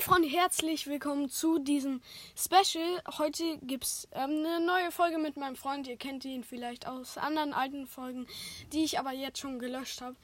Hey 0.00 0.06
Freunde, 0.06 0.28
herzlich 0.28 0.86
willkommen 0.86 1.28
zu 1.28 1.58
diesem 1.58 2.00
Special. 2.34 3.02
Heute 3.18 3.58
gibt 3.58 3.84
es 3.84 4.08
ähm, 4.12 4.46
eine 4.46 4.64
neue 4.64 4.90
Folge 4.90 5.18
mit 5.18 5.36
meinem 5.36 5.56
Freund. 5.56 5.86
Ihr 5.86 5.98
kennt 5.98 6.24
ihn 6.24 6.42
vielleicht 6.42 6.86
aus 6.86 7.18
anderen 7.18 7.52
alten 7.52 7.86
Folgen, 7.86 8.26
die 8.72 8.82
ich 8.82 8.98
aber 8.98 9.12
jetzt 9.12 9.40
schon 9.40 9.58
gelöscht 9.58 10.00
habe. 10.00 10.16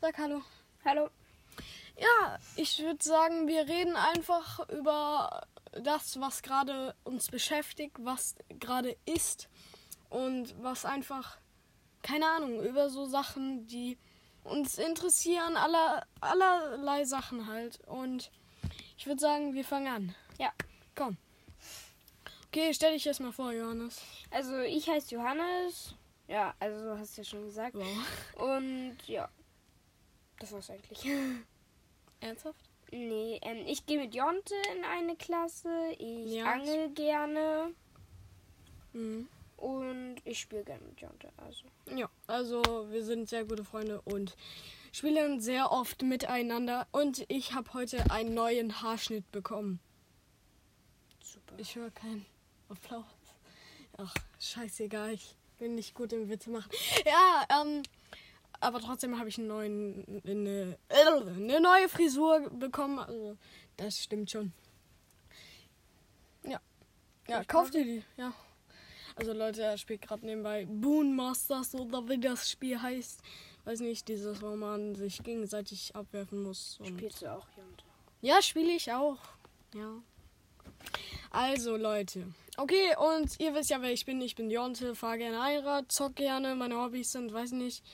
Sag 0.00 0.18
hallo. 0.18 0.42
Hallo. 0.84 1.10
Ja, 1.96 2.38
ich 2.56 2.80
würde 2.80 3.04
sagen, 3.04 3.46
wir 3.46 3.68
reden 3.68 3.94
einfach 3.94 4.68
über 4.68 5.46
das, 5.80 6.18
was 6.18 6.42
gerade 6.42 6.96
uns 7.04 7.28
beschäftigt, 7.28 7.98
was 8.00 8.34
gerade 8.58 8.96
ist 9.06 9.48
und 10.08 10.60
was 10.60 10.84
einfach, 10.84 11.38
keine 12.02 12.26
Ahnung, 12.26 12.64
über 12.64 12.90
so 12.90 13.06
Sachen, 13.06 13.64
die 13.68 13.96
uns 14.42 14.76
interessieren, 14.76 15.56
aller, 15.56 16.04
allerlei 16.20 17.04
Sachen 17.04 17.46
halt. 17.46 17.78
Und 17.86 18.32
ich 19.00 19.06
würde 19.06 19.18
sagen, 19.18 19.54
wir 19.54 19.64
fangen 19.64 19.86
an. 19.86 20.14
Ja. 20.38 20.52
Komm. 20.94 21.16
Okay, 22.48 22.74
stell 22.74 22.92
dich 22.92 23.06
erstmal 23.06 23.32
vor, 23.32 23.50
Johannes. 23.50 24.02
Also 24.30 24.58
ich 24.58 24.86
heiße 24.90 25.14
Johannes. 25.14 25.94
Ja, 26.28 26.54
also 26.60 26.98
hast 26.98 27.16
du 27.16 27.22
ja 27.22 27.24
schon 27.24 27.44
gesagt. 27.46 27.74
Wow. 27.76 28.52
Und 28.58 28.98
ja. 29.06 29.26
Das 30.38 30.52
war's 30.52 30.68
eigentlich. 30.68 31.00
Ernsthaft? 32.20 32.60
nee, 32.92 33.38
ähm, 33.42 33.64
ich 33.66 33.86
gehe 33.86 33.98
mit 34.00 34.14
Jonte 34.14 34.54
in 34.76 34.84
eine 34.84 35.16
Klasse. 35.16 35.92
Ich 35.98 36.32
Ja. 36.34 36.52
angel 36.52 36.90
gerne. 36.90 37.72
Mhm. 38.92 39.28
Und 39.56 40.16
ich 40.24 40.40
spiele 40.40 40.64
gerne 40.64 40.84
mit 40.84 41.00
Jonte. 41.00 41.30
Also. 41.38 41.64
Ja, 41.96 42.10
also 42.26 42.62
wir 42.90 43.02
sind 43.02 43.30
sehr 43.30 43.46
gute 43.46 43.64
Freunde 43.64 44.02
und 44.02 44.36
spielen 44.92 45.40
sehr 45.40 45.72
oft 45.72 46.02
miteinander. 46.02 46.86
Und 46.92 47.24
ich 47.28 47.54
habe 47.54 47.72
heute 47.74 48.10
einen 48.10 48.34
neuen 48.34 48.82
Haarschnitt 48.82 49.30
bekommen. 49.30 49.80
Super. 51.22 51.54
Ich 51.58 51.76
höre 51.76 51.90
keinen 51.90 52.26
Applaus. 52.68 53.04
Ach, 53.96 54.14
scheißegal, 54.38 55.12
ich 55.12 55.36
bin 55.58 55.74
nicht 55.74 55.94
gut 55.94 56.12
im 56.12 56.28
Witze 56.28 56.50
machen. 56.50 56.70
Ja, 57.04 57.62
ähm, 57.62 57.82
aber 58.60 58.80
trotzdem 58.80 59.18
habe 59.18 59.28
ich 59.28 59.38
einen 59.38 59.48
neuen, 59.48 60.22
eine, 60.24 60.78
eine 60.88 61.60
neue 61.60 61.88
Frisur 61.88 62.50
bekommen. 62.50 62.98
Also, 62.98 63.36
das 63.76 63.98
stimmt 63.98 64.30
schon. 64.30 64.52
Ja. 66.44 66.60
Ja, 67.28 67.44
kauft 67.44 67.74
ihr 67.74 67.84
die, 67.84 68.04
ja. 68.16 68.32
Also 69.16 69.32
Leute, 69.32 69.62
er 69.62 69.76
spielt 69.76 70.02
gerade 70.02 70.24
nebenbei 70.24 70.66
Boon 70.66 71.14
Masters 71.14 71.74
oder 71.74 72.08
wie 72.08 72.18
das 72.18 72.50
Spiel 72.50 72.80
heißt. 72.80 73.20
Weiß 73.64 73.80
nicht, 73.80 74.08
dieses, 74.08 74.40
wo 74.42 74.56
man 74.56 74.94
sich 74.94 75.22
gegenseitig 75.22 75.94
abwerfen 75.94 76.42
muss. 76.42 76.78
Und 76.80 76.86
Spielst 76.98 77.22
du 77.22 77.32
auch 77.32 77.46
Jonte? 77.56 77.84
ja, 78.22 78.40
spiele 78.42 78.72
ich 78.72 78.90
auch. 78.92 79.18
Ja. 79.74 79.92
Also, 81.30 81.76
Leute. 81.76 82.26
Okay, 82.56 82.94
und 82.98 83.38
ihr 83.38 83.54
wisst 83.54 83.70
ja, 83.70 83.80
wer 83.82 83.92
ich 83.92 84.04
bin. 84.04 84.20
Ich 84.20 84.34
bin 84.34 84.50
Jonte, 84.50 84.94
fahre 84.94 85.18
gerne 85.18 85.40
Einrad, 85.40 85.92
zock 85.92 86.16
gerne. 86.16 86.54
Meine 86.54 86.76
Hobbys 86.76 87.12
sind, 87.12 87.32
weiß 87.32 87.52
nicht, 87.52 87.84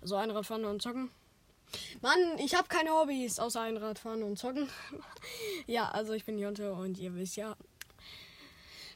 also 0.00 0.16
Einradfahren 0.16 0.64
und 0.64 0.80
zocken. 0.82 1.10
Mann, 2.00 2.38
ich 2.38 2.54
habe 2.54 2.68
keine 2.68 2.90
Hobbys 2.90 3.38
außer 3.38 3.60
Einradfahren 3.60 4.22
und 4.22 4.38
zocken. 4.38 4.68
ja, 5.66 5.90
also 5.90 6.12
ich 6.12 6.24
bin 6.24 6.38
Jonte 6.38 6.72
und 6.72 6.98
ihr 6.98 7.14
wisst 7.14 7.36
ja 7.36 7.56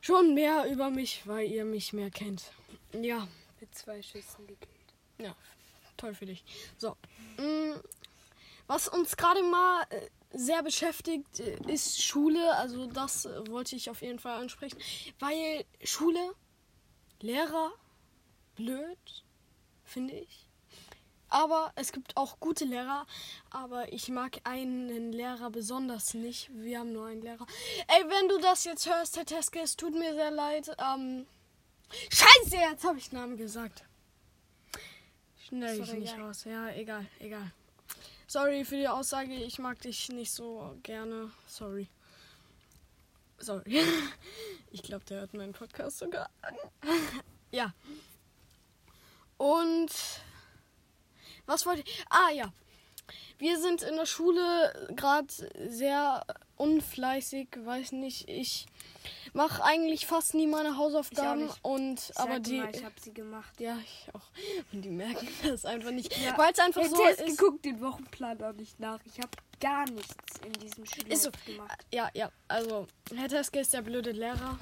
schon 0.00 0.34
mehr 0.34 0.67
über 0.70 0.89
mich, 0.89 1.22
weil 1.27 1.50
ihr 1.50 1.65
mich 1.65 1.92
mehr 1.92 2.11
kennt. 2.11 2.53
Ja, 2.92 3.28
Mit 3.61 3.75
zwei 3.75 4.00
Schüssen 4.03 4.47
gekillt. 4.47 4.70
ja, 5.19 5.37
toll 6.01 6.15
für 6.15 6.27
dich. 6.27 6.45
So. 6.77 6.97
mm, 7.37 7.79
Was 8.67 8.89
uns 8.89 9.17
gerade 9.17 9.43
mal 9.43 9.83
äh, 9.91 10.09
sehr 10.33 10.62
beschäftigt, 10.62 11.41
äh, 11.41 11.59
ist 11.67 12.03
Schule. 12.03 12.55
Also 12.56 12.87
das 12.87 13.27
äh, 13.27 13.47
wollte 13.48 13.77
ich 13.77 13.91
auf 13.91 14.03
jeden 14.03 14.19
Fall 14.19 14.41
ansprechen. 14.41 14.78
Weil 15.19 15.65
Schule, 15.83 16.34
Lehrer, 17.21 17.73
blöd, 18.56 19.25
finde 19.84 20.15
ich. 20.15 20.47
Aber 21.28 21.72
es 21.77 21.93
gibt 21.93 22.17
auch 22.17 22.41
gute 22.41 22.65
Lehrer. 22.65 23.06
Aber 23.50 23.93
ich 23.93 24.09
mag 24.09 24.41
einen 24.44 25.12
Lehrer 25.12 25.50
besonders 25.50 26.15
nicht. 26.15 26.50
Wir 26.53 26.81
haben 26.81 26.93
nur 26.93 27.06
einen 27.06 27.22
Lehrer. 27.22 27.47
Ey, 27.87 28.05
wenn 28.09 28.28
du 28.28 28.38
das 28.38 28.65
jetzt 28.65 28.88
hörst, 28.88 29.17
Herr 29.17 29.27
Teske, 29.27 29.61
es 29.61 29.77
tut 29.77 29.94
mir 29.94 30.15
sehr 30.15 30.31
leid. 30.32 30.71
Ähm, 30.78 31.27
Scheiße, 32.11 32.56
jetzt 32.56 32.84
habe 32.84 32.99
ich 32.99 33.12
Namen 33.12 33.37
gesagt. 33.37 33.84
Schnell 35.50 35.81
ich 35.81 35.93
nicht 35.93 36.19
raus. 36.19 36.44
Ja, 36.44 36.71
egal, 36.71 37.06
egal. 37.19 37.50
Sorry 38.27 38.65
für 38.65 38.77
die 38.77 38.87
Aussage, 38.88 39.34
ich 39.34 39.59
mag 39.59 39.81
dich 39.81 40.09
nicht 40.11 40.31
so 40.31 40.77
gerne. 40.83 41.31
Sorry. 41.47 41.88
Sorry. 43.38 43.84
Ich 44.72 44.84
glaube, 44.84 45.05
der 45.06 45.19
hört 45.19 45.34
meinen 45.34 45.53
Podcast 45.53 45.99
sogar 45.99 46.31
an. 46.43 46.55
Ja. 47.50 47.75
Und 49.37 49.91
was 51.47 51.67
wollte 51.67 51.82
ich? 51.84 52.05
Ah 52.09 52.31
ja. 52.31 52.53
Wir 53.38 53.59
sind 53.59 53.82
in 53.82 53.97
der 53.97 54.06
Schule 54.06 54.88
gerade 54.97 55.28
sehr 55.69 56.25
unfleißig, 56.56 57.48
weiß 57.65 57.93
nicht. 57.93 58.28
Ich 58.28 58.66
mache 59.32 59.65
eigentlich 59.65 60.06
fast 60.06 60.34
nie 60.34 60.47
meine 60.47 60.76
Hausaufgaben 60.76 61.49
und 61.62 62.12
aber 62.16 62.41
die 62.41 62.59
Mal, 62.59 62.75
ich 62.75 62.84
habe 62.84 62.94
sie 63.00 63.15
gemacht. 63.15 63.59
ja, 63.60 63.78
ich 63.82 64.15
auch. 64.15 64.28
Und 64.72 64.82
die 64.82 64.91
merken 64.91 65.28
das 65.43 65.65
einfach 65.65 65.91
nicht. 65.91 66.16
Ja. 66.19 66.37
Weil 66.37 66.53
es 66.53 66.59
einfach 66.59 66.84
so 66.84 67.03
ist. 67.04 67.38
geguckt 67.38 67.65
den 67.65 67.81
Wochenplan 67.81 68.43
auch 68.43 68.53
nicht 68.53 68.78
nach. 68.78 69.00
Ich 69.06 69.19
habe 69.19 69.31
gar 69.60 69.88
nichts 69.91 70.15
in 70.44 70.53
diesem 70.54 70.84
Schuljahr 70.84 71.10
Ist 71.12 71.22
so. 71.22 71.31
gemacht. 71.47 71.87
Ja, 71.93 72.10
ja. 72.15 72.31
Also, 72.49 72.87
Herr 73.15 73.28
Teske 73.28 73.60
ist 73.60 73.72
der 73.72 73.82
blöde 73.82 74.12
Lehrer. 74.12 74.59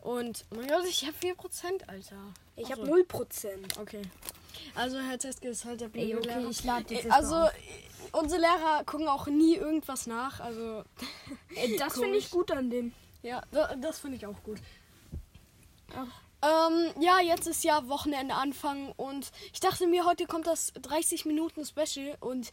Und, 0.00 0.44
oh 0.52 0.56
mein 0.56 0.68
Gott, 0.68 0.84
ich 0.88 1.04
habe 1.04 1.16
4%, 1.20 1.88
Alter. 1.88 2.16
Ich 2.56 2.70
habe 2.72 2.86
so. 2.86 2.92
0%. 2.94 3.78
Okay. 3.80 4.02
Also, 4.74 4.98
Herr 4.98 5.18
Teske 5.18 5.48
ist 5.48 5.64
halt 5.64 5.80
der 5.80 5.88
blöde 5.88 6.06
Ey, 6.06 6.16
okay, 6.16 6.26
Lehrer. 6.28 6.50
ich 6.50 6.64
lade 6.64 6.94
jetzt 6.94 7.10
Also, 7.10 7.34
auf. 7.36 7.50
äh, 7.50 8.16
unsere 8.18 8.40
Lehrer 8.40 8.82
gucken 8.84 9.08
auch 9.08 9.26
nie 9.26 9.56
irgendwas 9.56 10.06
nach. 10.06 10.40
Also, 10.40 10.82
Ey, 11.54 11.76
das 11.76 11.94
finde 11.98 12.16
ich 12.18 12.30
gut 12.30 12.50
an 12.50 12.70
denen. 12.70 12.94
ja, 13.22 13.42
da, 13.50 13.74
das 13.76 13.98
finde 13.98 14.16
ich 14.16 14.26
auch 14.26 14.42
gut. 14.42 14.58
Ähm, 16.42 16.92
ja, 17.02 17.18
jetzt 17.20 17.46
ist 17.46 17.64
ja 17.64 17.88
Wochenende 17.88 18.34
Anfang 18.34 18.92
und 18.96 19.30
ich 19.52 19.60
dachte 19.60 19.86
mir, 19.86 20.04
heute 20.04 20.26
kommt 20.26 20.46
das 20.46 20.72
30 20.82 21.24
Minuten 21.24 21.64
Special 21.64 22.16
und 22.20 22.50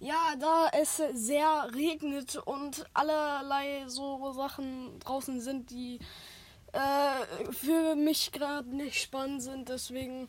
ja, 0.00 0.34
da 0.40 0.68
es 0.72 1.00
sehr 1.12 1.68
regnet 1.74 2.36
und 2.36 2.86
allerlei 2.94 3.84
so 3.88 4.32
Sachen 4.32 4.98
draußen 5.00 5.40
sind, 5.40 5.70
die 5.70 5.98
äh, 6.76 7.52
für 7.52 7.96
mich 7.96 8.32
gerade 8.32 8.68
nicht 8.68 9.00
spannend 9.00 9.42
sind, 9.42 9.68
deswegen 9.68 10.28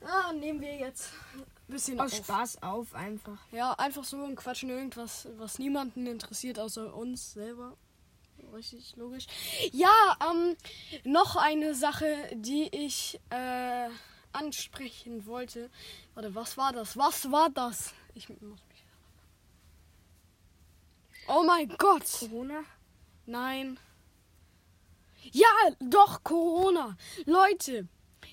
ja, 0.00 0.32
nehmen 0.32 0.60
wir 0.60 0.76
jetzt 0.76 1.10
ein 1.36 1.44
bisschen 1.66 2.00
Aus 2.00 2.12
auf. 2.12 2.18
Spaß 2.18 2.62
auf 2.62 2.94
einfach. 2.94 3.38
Ja, 3.50 3.72
einfach 3.72 4.04
so 4.04 4.18
und 4.18 4.36
quatschen 4.36 4.70
irgendwas, 4.70 5.28
was 5.38 5.58
niemanden 5.58 6.06
interessiert, 6.06 6.58
außer 6.58 6.94
uns 6.94 7.32
selber. 7.32 7.76
Richtig 8.52 8.94
logisch. 8.96 9.26
Ja, 9.72 10.16
ähm, 10.30 10.56
noch 11.04 11.36
eine 11.36 11.74
Sache, 11.74 12.06
die 12.34 12.68
ich 12.72 13.18
äh, 13.30 13.88
ansprechen 14.32 15.26
wollte. 15.26 15.70
Warte, 16.14 16.34
was 16.34 16.56
war 16.56 16.72
das? 16.72 16.96
Was 16.96 17.30
war 17.32 17.50
das? 17.50 17.92
Ich 18.14 18.28
muss 18.28 18.40
mich. 18.40 18.84
Oh 21.28 21.42
mein 21.44 21.68
Gott! 21.76 22.04
Corona? 22.20 22.62
Nein. 23.24 23.78
Ja, 25.32 25.46
doch, 25.80 26.22
Corona. 26.24 26.96
Leute, 27.24 27.88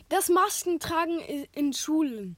das 0.10 0.30
Maskentragen 0.30 1.20
in 1.54 1.74
Schulen. 1.74 2.38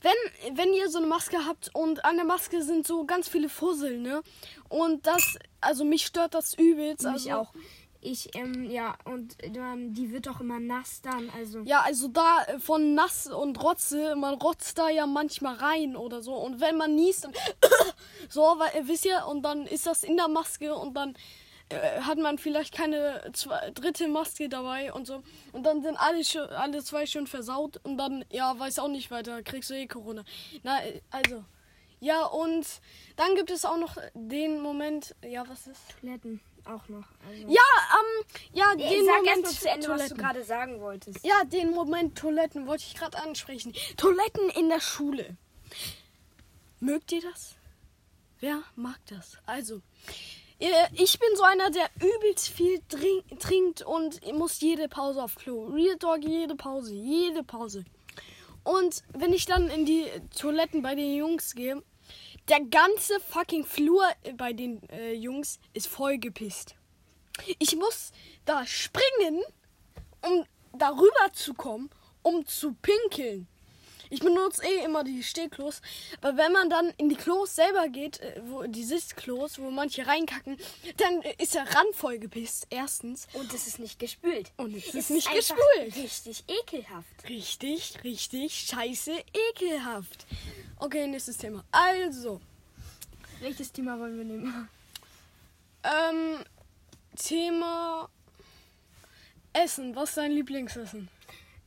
Wenn, 0.00 0.56
wenn 0.58 0.72
ihr 0.74 0.90
so 0.90 0.98
eine 0.98 1.06
Maske 1.06 1.46
habt 1.46 1.70
und 1.74 2.04
an 2.04 2.16
der 2.16 2.24
Maske 2.24 2.62
sind 2.62 2.86
so 2.86 3.04
ganz 3.04 3.28
viele 3.28 3.48
Fussel, 3.48 3.98
ne? 3.98 4.22
Und 4.68 5.06
das, 5.06 5.38
also 5.60 5.84
mich 5.84 6.04
stört 6.04 6.34
das 6.34 6.54
übelst. 6.54 7.04
Mich 7.04 7.32
also, 7.32 7.32
auch. 7.32 7.54
Ich, 8.04 8.34
ähm, 8.34 8.68
ja, 8.68 8.96
und 9.04 9.36
dann, 9.54 9.94
die 9.94 10.10
wird 10.10 10.26
auch 10.26 10.40
immer 10.40 10.58
nass 10.58 11.02
dann, 11.02 11.30
also. 11.30 11.60
Ja, 11.60 11.82
also 11.82 12.08
da 12.08 12.42
äh, 12.48 12.58
von 12.58 12.94
nass 12.94 13.28
und 13.28 13.62
Rotze, 13.62 14.16
man 14.16 14.34
rotzt 14.34 14.76
da 14.76 14.88
ja 14.88 15.06
manchmal 15.06 15.54
rein 15.54 15.94
oder 15.94 16.20
so. 16.20 16.34
Und 16.34 16.60
wenn 16.60 16.76
man 16.76 16.96
niest, 16.96 17.22
dann 17.22 17.32
so, 18.28 18.40
weil, 18.40 18.70
äh, 18.74 18.88
wisst 18.88 19.04
ihr, 19.04 19.24
und 19.28 19.42
dann 19.42 19.68
ist 19.68 19.86
das 19.86 20.02
in 20.02 20.16
der 20.16 20.26
Maske 20.26 20.74
und 20.74 20.94
dann 20.94 21.14
hat 22.00 22.18
man 22.18 22.38
vielleicht 22.38 22.74
keine 22.74 23.30
zwei, 23.32 23.70
dritte 23.70 24.08
Maske 24.08 24.48
dabei 24.48 24.92
und 24.92 25.06
so. 25.06 25.22
Und 25.52 25.64
dann 25.64 25.82
sind 25.82 25.96
alle, 25.96 26.24
schon, 26.24 26.48
alle 26.50 26.82
zwei 26.82 27.06
schon 27.06 27.26
versaut 27.26 27.78
und 27.84 27.96
dann, 27.98 28.24
ja, 28.30 28.58
weiß 28.58 28.78
auch 28.78 28.88
nicht 28.88 29.10
weiter, 29.10 29.42
kriegst 29.42 29.70
du 29.70 29.74
eh 29.74 29.86
Corona. 29.86 30.24
Na, 30.62 30.84
äh, 30.84 31.00
also. 31.10 31.44
Ja, 32.00 32.24
und 32.26 32.66
dann 33.14 33.36
gibt 33.36 33.50
es 33.50 33.64
auch 33.64 33.76
noch 33.78 33.96
den 34.14 34.60
Moment, 34.60 35.14
ja, 35.24 35.48
was 35.48 35.68
ist? 35.68 35.80
Toiletten 36.00 36.40
auch 36.64 36.88
noch. 36.88 37.06
Also. 37.28 37.42
Ja, 37.48 37.60
ähm, 37.92 38.26
ja, 38.52 38.74
Nee, 38.74 38.88
den 38.90 39.04
sag 39.06 39.18
Moment 39.18 39.46
zu 39.46 39.68
Ende, 39.68 39.80
was 39.80 39.80
du 39.80 39.86
Toiletten. 39.88 40.18
gerade 40.18 40.42
sagen 40.44 40.80
wolltest. 40.80 41.24
Ja, 41.24 41.44
den 41.44 41.70
Moment 41.70 42.18
Toiletten 42.18 42.66
wollte 42.66 42.82
ich 42.88 42.94
gerade 42.96 43.18
ansprechen. 43.22 43.72
Toiletten 43.96 44.48
in 44.50 44.68
der 44.68 44.80
Schule. 44.80 45.36
Mögt 46.80 47.12
ihr 47.12 47.22
das? 47.22 47.54
Wer 48.40 48.62
mag 48.74 48.98
das? 49.08 49.38
Also, 49.46 49.76
Äh, 49.76 49.80
Ich 50.92 51.18
bin 51.18 51.28
so 51.34 51.42
einer, 51.42 51.70
der 51.70 51.90
übelst 51.96 52.48
viel 52.48 52.80
trink 52.88 53.40
trinkt 53.40 53.82
und 53.82 54.20
muss 54.32 54.60
jede 54.60 54.88
Pause 54.88 55.24
auf 55.24 55.34
Klo. 55.34 55.64
Real 55.64 55.96
Talk, 55.96 56.22
jede 56.22 56.54
Pause, 56.54 56.94
jede 56.94 57.42
Pause. 57.42 57.84
Und 58.62 59.02
wenn 59.08 59.32
ich 59.32 59.44
dann 59.44 59.68
in 59.70 59.86
die 59.86 60.06
Toiletten 60.38 60.82
bei 60.82 60.94
den 60.94 61.16
Jungs 61.16 61.56
gehe, 61.56 61.82
der 62.48 62.60
ganze 62.60 63.18
fucking 63.18 63.64
Flur 63.64 64.04
bei 64.36 64.52
den 64.52 64.88
äh, 64.90 65.14
Jungs 65.14 65.58
ist 65.74 65.88
voll 65.88 66.18
gepisst. 66.18 66.76
Ich 67.58 67.74
muss 67.74 68.12
da 68.44 68.64
springen, 68.64 69.42
um 70.24 70.46
darüber 70.78 71.32
zu 71.32 71.54
kommen, 71.54 71.90
um 72.22 72.46
zu 72.46 72.74
pinkeln. 72.74 73.48
Ich 74.12 74.20
benutze 74.20 74.62
eh 74.62 74.84
immer 74.84 75.04
die 75.04 75.22
Stehklos, 75.22 75.80
aber 76.20 76.36
wenn 76.36 76.52
man 76.52 76.68
dann 76.68 76.92
in 76.98 77.08
die 77.08 77.14
Klos 77.16 77.54
selber 77.54 77.88
geht, 77.88 78.20
äh, 78.20 78.42
wo 78.44 78.64
die 78.64 78.84
Sitzklos, 78.84 79.58
wo 79.58 79.70
manche 79.70 80.06
reinkacken, 80.06 80.58
dann 80.98 81.22
äh, 81.22 81.34
ist 81.38 81.54
der 81.54 81.62
Rand 81.62 81.94
voll 81.94 82.18
gepisst. 82.18 82.66
Erstens. 82.68 83.26
Und 83.32 83.54
es 83.54 83.66
ist 83.66 83.78
nicht 83.78 83.98
gespült. 83.98 84.52
Und 84.58 84.76
es 84.76 84.88
Es 84.88 84.94
ist 84.96 85.10
nicht 85.10 85.32
gespült. 85.32 85.96
Richtig 85.96 86.44
ekelhaft. 86.46 87.26
Richtig, 87.26 87.94
richtig 88.04 88.52
scheiße 88.52 89.12
ekelhaft. 89.54 90.26
Okay, 90.76 91.06
nächstes 91.06 91.38
Thema. 91.38 91.64
Also, 91.70 92.38
Welches 93.40 93.72
Thema 93.72 93.98
wollen 93.98 94.18
wir 94.18 94.24
nehmen? 94.26 94.68
ähm, 95.84 96.44
Thema 97.16 98.10
Essen. 99.54 99.96
Was 99.96 100.10
ist 100.10 100.18
dein 100.18 100.32
Lieblingsessen? 100.32 101.08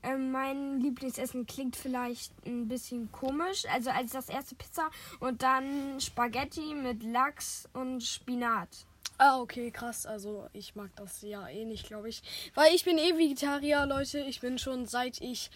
Ähm, 0.06 0.32
mein 0.32 0.80
Lieblingsessen 0.80 1.48
klingt 1.48 1.76
vielleicht 1.76 2.32
ein 2.46 2.68
bisschen 2.68 3.12
komisch. 3.12 3.64
Also 3.74 3.90
als 3.90 4.12
das 4.12 4.30
erste 4.30 4.56
Pizza 4.56 4.90
und 5.20 5.42
dann 5.42 6.00
Spaghetti 6.00 6.76
mit 6.76 7.04
Lachs 7.04 7.68
und 7.74 8.04
Spinat. 8.04 8.70
Ah, 9.18 9.40
okay, 9.40 9.72
krass. 9.72 10.06
Also 10.06 10.48
ich 10.54 10.76
mag 10.76 10.90
das 10.96 11.22
ja 11.22 11.48
eh 11.48 11.66
nicht, 11.66 11.88
glaube 11.88 12.10
ich. 12.10 12.22
Weil 12.54 12.76
ich 12.76 12.84
bin 12.84 12.98
eh 12.98 13.18
Vegetarier, 13.18 13.86
Leute. 13.86 14.20
Ich 14.20 14.42
bin 14.42 14.60
schon 14.60 14.86
seit 14.86 15.22
ich 15.22 15.50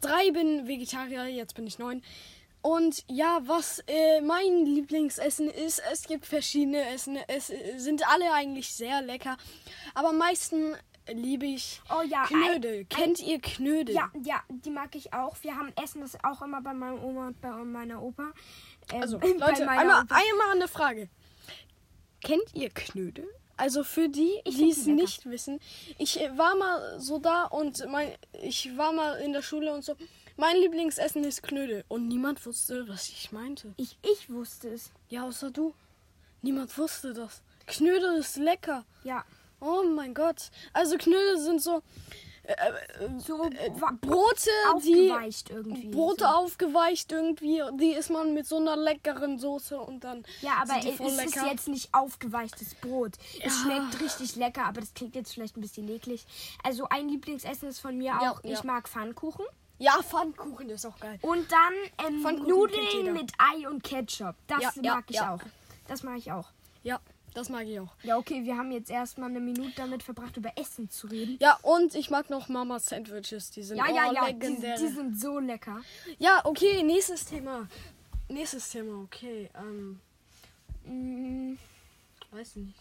drei 0.00 0.30
bin 0.30 0.66
Vegetarier. 0.66 1.26
Jetzt 1.26 1.54
bin 1.54 1.66
ich 1.66 1.78
neun. 1.78 2.02
Und 2.62 3.04
ja, 3.08 3.40
was 3.46 3.82
äh, 3.86 4.20
mein 4.20 4.66
Lieblingsessen 4.66 5.48
ist, 5.48 5.82
es 5.92 6.06
gibt 6.06 6.26
verschiedene 6.26 6.86
Essen. 6.90 7.18
Es 7.26 7.50
sind 7.76 8.06
alle 8.08 8.32
eigentlich 8.32 8.72
sehr 8.72 9.02
lecker. 9.02 9.36
Aber 9.94 10.10
am 10.10 10.18
meisten 10.18 10.76
liebe 11.08 11.46
ich 11.46 11.80
Oh 11.90 12.02
ja, 12.02 12.24
Knödel. 12.24 12.80
ein- 12.80 12.88
Kennt 12.88 13.20
ihr 13.20 13.40
Knödel? 13.40 13.94
Ja, 13.94 14.10
ja, 14.22 14.42
die 14.48 14.70
mag 14.70 14.94
ich 14.94 15.12
auch. 15.12 15.36
Wir 15.42 15.56
haben 15.56 15.72
Essen 15.82 16.00
das 16.00 16.16
auch 16.24 16.42
immer 16.42 16.60
bei 16.62 16.72
meiner 16.74 17.02
Oma 17.02 17.28
und 17.28 17.40
bei 17.40 17.50
meiner 17.50 18.02
Opa. 18.02 18.32
Ähm, 18.92 19.02
Also, 19.02 19.18
Leute, 19.20 19.68
einmal, 19.68 20.04
Opa. 20.04 20.14
einmal 20.14 20.50
eine 20.54 20.68
Frage. 20.68 21.08
Kennt 22.22 22.54
ihr 22.54 22.70
Knödel? 22.70 23.26
Also 23.56 23.84
für 23.84 24.08
die, 24.08 24.40
Ich 24.44 24.56
die 24.56 24.70
es 24.70 24.86
nicht 24.86 25.26
wissen. 25.26 25.60
Ich 25.98 26.18
äh, 26.20 26.36
war 26.38 26.56
mal 26.56 26.98
so 26.98 27.18
da 27.18 27.44
und 27.44 27.84
mein, 27.90 28.12
ich 28.42 28.76
war 28.78 28.92
mal 28.92 29.14
in 29.20 29.32
der 29.32 29.42
Schule 29.42 29.72
und 29.74 29.84
so. 29.84 29.96
Mein 30.36 30.56
Lieblingsessen 30.56 31.22
ist 31.24 31.42
Knödel. 31.42 31.84
Und 31.88 32.08
niemand 32.08 32.44
wusste, 32.46 32.88
was 32.88 33.08
ich 33.10 33.32
meinte. 33.32 33.74
Ich, 33.76 33.98
ich 34.02 34.30
wusste 34.30 34.70
es. 34.70 34.90
Ja, 35.10 35.24
außer 35.24 35.50
du. 35.50 35.74
Niemand 36.40 36.76
wusste 36.78 37.12
das. 37.12 37.42
Knödel 37.66 38.14
ist 38.16 38.36
lecker. 38.38 38.86
Ja. 39.04 39.24
Oh 39.60 39.82
mein 39.84 40.14
Gott. 40.14 40.50
Also 40.72 40.96
Knödel 40.96 41.38
sind 41.38 41.62
so 41.62 41.82
äh, 42.44 42.52
äh, 42.52 43.18
So 43.18 43.44
äh, 43.44 43.70
Brote, 44.00 44.48
die 44.82 45.10
aufgeweicht 45.12 45.50
irgendwie. 45.50 45.88
Brote 45.88 46.24
so. 46.24 46.30
aufgeweicht 46.30 47.12
irgendwie. 47.12 47.62
Die 47.78 47.92
isst 47.92 48.10
man 48.10 48.32
mit 48.34 48.46
so 48.46 48.56
einer 48.56 48.76
leckeren 48.76 49.38
Soße 49.38 49.78
und 49.78 50.02
dann 50.04 50.24
Ja, 50.40 50.52
aber 50.62 50.80
die 50.80 50.88
es 50.90 51.00
ist 51.00 51.16
lecker. 51.16 51.46
jetzt 51.50 51.68
nicht 51.68 51.92
aufgeweichtes 51.92 52.74
Brot. 52.76 53.12
Es 53.44 53.44
Ja. 53.44 53.50
schmeckt 53.50 54.00
richtig 54.00 54.36
lecker, 54.36 54.64
aber 54.64 54.80
das 54.80 54.94
klingt 54.94 55.14
jetzt 55.14 55.34
vielleicht 55.34 55.56
ein 55.56 55.60
bisschen 55.60 55.88
eklig. 55.88 56.26
Also 56.64 56.88
ein 56.88 57.08
Lieblingsessen 57.08 57.68
ist 57.68 57.80
von 57.80 57.96
mir 57.96 58.14
auch, 58.18 58.42
ja. 58.42 58.52
ich 58.52 58.64
mag 58.64 58.88
Pfannkuchen. 58.88 59.44
Ja, 59.78 60.02
Pfannkuchen 60.02 60.68
ist 60.70 60.84
auch 60.86 60.98
geil. 60.98 61.18
Und 61.22 61.50
dann 61.50 62.06
ähm. 62.06 62.46
Nudeln 62.46 63.12
mit 63.14 63.32
Ei 63.38 63.66
und 63.68 63.82
Ketchup. 63.82 64.34
Das 64.46 64.76
mag 64.76 65.04
ich 65.08 65.20
auch. 65.20 65.40
Das 65.88 66.02
mag 66.02 66.18
ich 66.18 66.32
auch. 66.32 66.48
Ja, 66.82 67.00
das 67.34 67.48
mag 67.48 67.66
ich 67.66 67.78
auch. 67.80 67.94
Ja, 68.02 68.16
okay, 68.18 68.44
wir 68.44 68.56
haben 68.56 68.70
jetzt 68.72 68.90
erstmal 68.90 69.30
eine 69.30 69.40
Minute 69.40 69.72
damit 69.76 70.02
verbracht, 70.02 70.36
über 70.36 70.50
Essen 70.56 70.90
zu 70.90 71.06
reden. 71.06 71.36
Ja, 71.40 71.58
und 71.62 71.94
ich 71.94 72.10
mag 72.10 72.30
noch 72.30 72.48
Mamas 72.48 72.86
Sandwiches. 72.86 73.50
Die 73.50 73.62
sind 73.62 73.76
Ja, 73.78 73.88
ja, 73.88 74.08
oh, 74.10 74.14
ja, 74.14 74.26
die, 74.26 74.32
legendär. 74.32 74.76
die 74.76 74.88
sind 74.88 75.18
so 75.20 75.38
lecker. 75.38 75.80
ja, 76.18 76.40
okay, 76.44 76.82
nächstes 76.82 77.24
Thema. 77.24 77.68
Nächstes 78.28 78.70
Thema, 78.70 79.02
okay. 79.02 79.50
Ähm, 79.54 80.00
Mm, 80.84 81.56
weiß 82.30 82.56
nicht. 82.56 82.74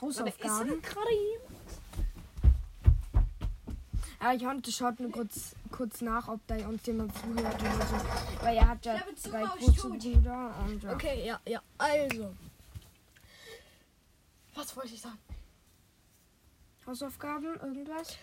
Hausaufgaben. 0.00 0.80
gerade 0.82 1.10
jemand? 1.10 1.82
Ja, 4.20 4.32
Jonte 4.32 4.70
schaut 4.72 5.00
nur 5.00 5.10
kurz, 5.10 5.54
kurz 5.70 6.00
nach, 6.00 6.28
ob 6.28 6.40
da 6.46 6.54
uns 6.68 6.86
jemand 6.86 7.12
zuhört 7.18 7.60
oder 7.60 7.86
so. 7.86 8.44
Weil 8.44 8.56
er 8.56 8.68
hat 8.68 8.84
ja 8.86 8.96
zwei 9.16 9.42
große. 9.42 9.88
Brüder 9.88 10.54
und 10.64 10.82
ja. 10.82 10.92
Okay, 10.92 11.26
ja, 11.26 11.40
ja. 11.46 11.60
Also. 11.78 12.32
Was 14.54 14.76
wollte 14.76 14.94
ich 14.94 15.00
sagen? 15.00 15.18
Hausaufgaben, 16.86 17.54
irgendwas? 17.60 18.16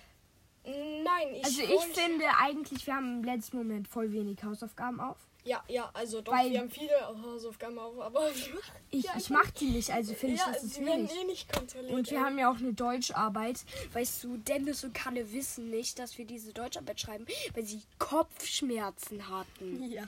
Nein, 0.66 1.34
ich 1.36 1.46
Also 1.46 1.62
ich 1.62 1.81
finde 1.96 2.26
eigentlich, 2.38 2.86
wir 2.86 2.96
haben 2.96 3.20
im 3.20 3.24
letzten 3.24 3.58
Moment 3.58 3.88
voll 3.88 4.12
wenig 4.12 4.44
Hausaufgaben 4.44 5.00
auf. 5.00 5.18
Ja, 5.46 5.64
ja, 5.70 5.90
also 5.94 6.20
doch, 6.20 6.34
Weil- 6.34 6.52
wir 6.52 6.60
haben 6.60 6.70
viele 6.70 6.92
Hausaufgaben 7.24 7.80
auf, 7.80 7.98
aber 8.00 8.30
Ich, 8.92 9.04
Ja, 9.06 9.14
ich 9.18 9.30
mach 9.30 9.50
die 9.52 9.70
nicht, 9.70 9.90
also 9.90 10.14
finde 10.14 10.36
ich, 10.36 10.42
ja, 10.42 10.52
das 10.52 10.64
ist 10.64 10.76
sie 10.76 10.86
wenig. 10.86 11.10
eh 11.16 11.24
nicht 11.24 11.52
kontrolliert. 11.52 11.94
Und 11.94 12.12
wir 12.12 12.18
ey. 12.18 12.24
haben 12.24 12.38
ja 12.38 12.52
auch 12.52 12.58
eine 12.58 12.74
Deutscharbeit. 12.74 13.64
Weißt 13.94 14.24
du, 14.26 14.36
Dennis 14.38 14.84
und 14.84 14.94
Kalle 14.94 15.31
wissen 15.31 15.70
nicht, 15.70 15.98
dass 15.98 16.18
wir 16.18 16.26
diese 16.26 16.52
Deutscharbeit 16.52 17.00
schreiben, 17.00 17.26
weil 17.54 17.64
sie 17.66 17.81
Kopfschmerzen 17.98 19.30
hatten. 19.30 19.90
Ja. 19.90 20.04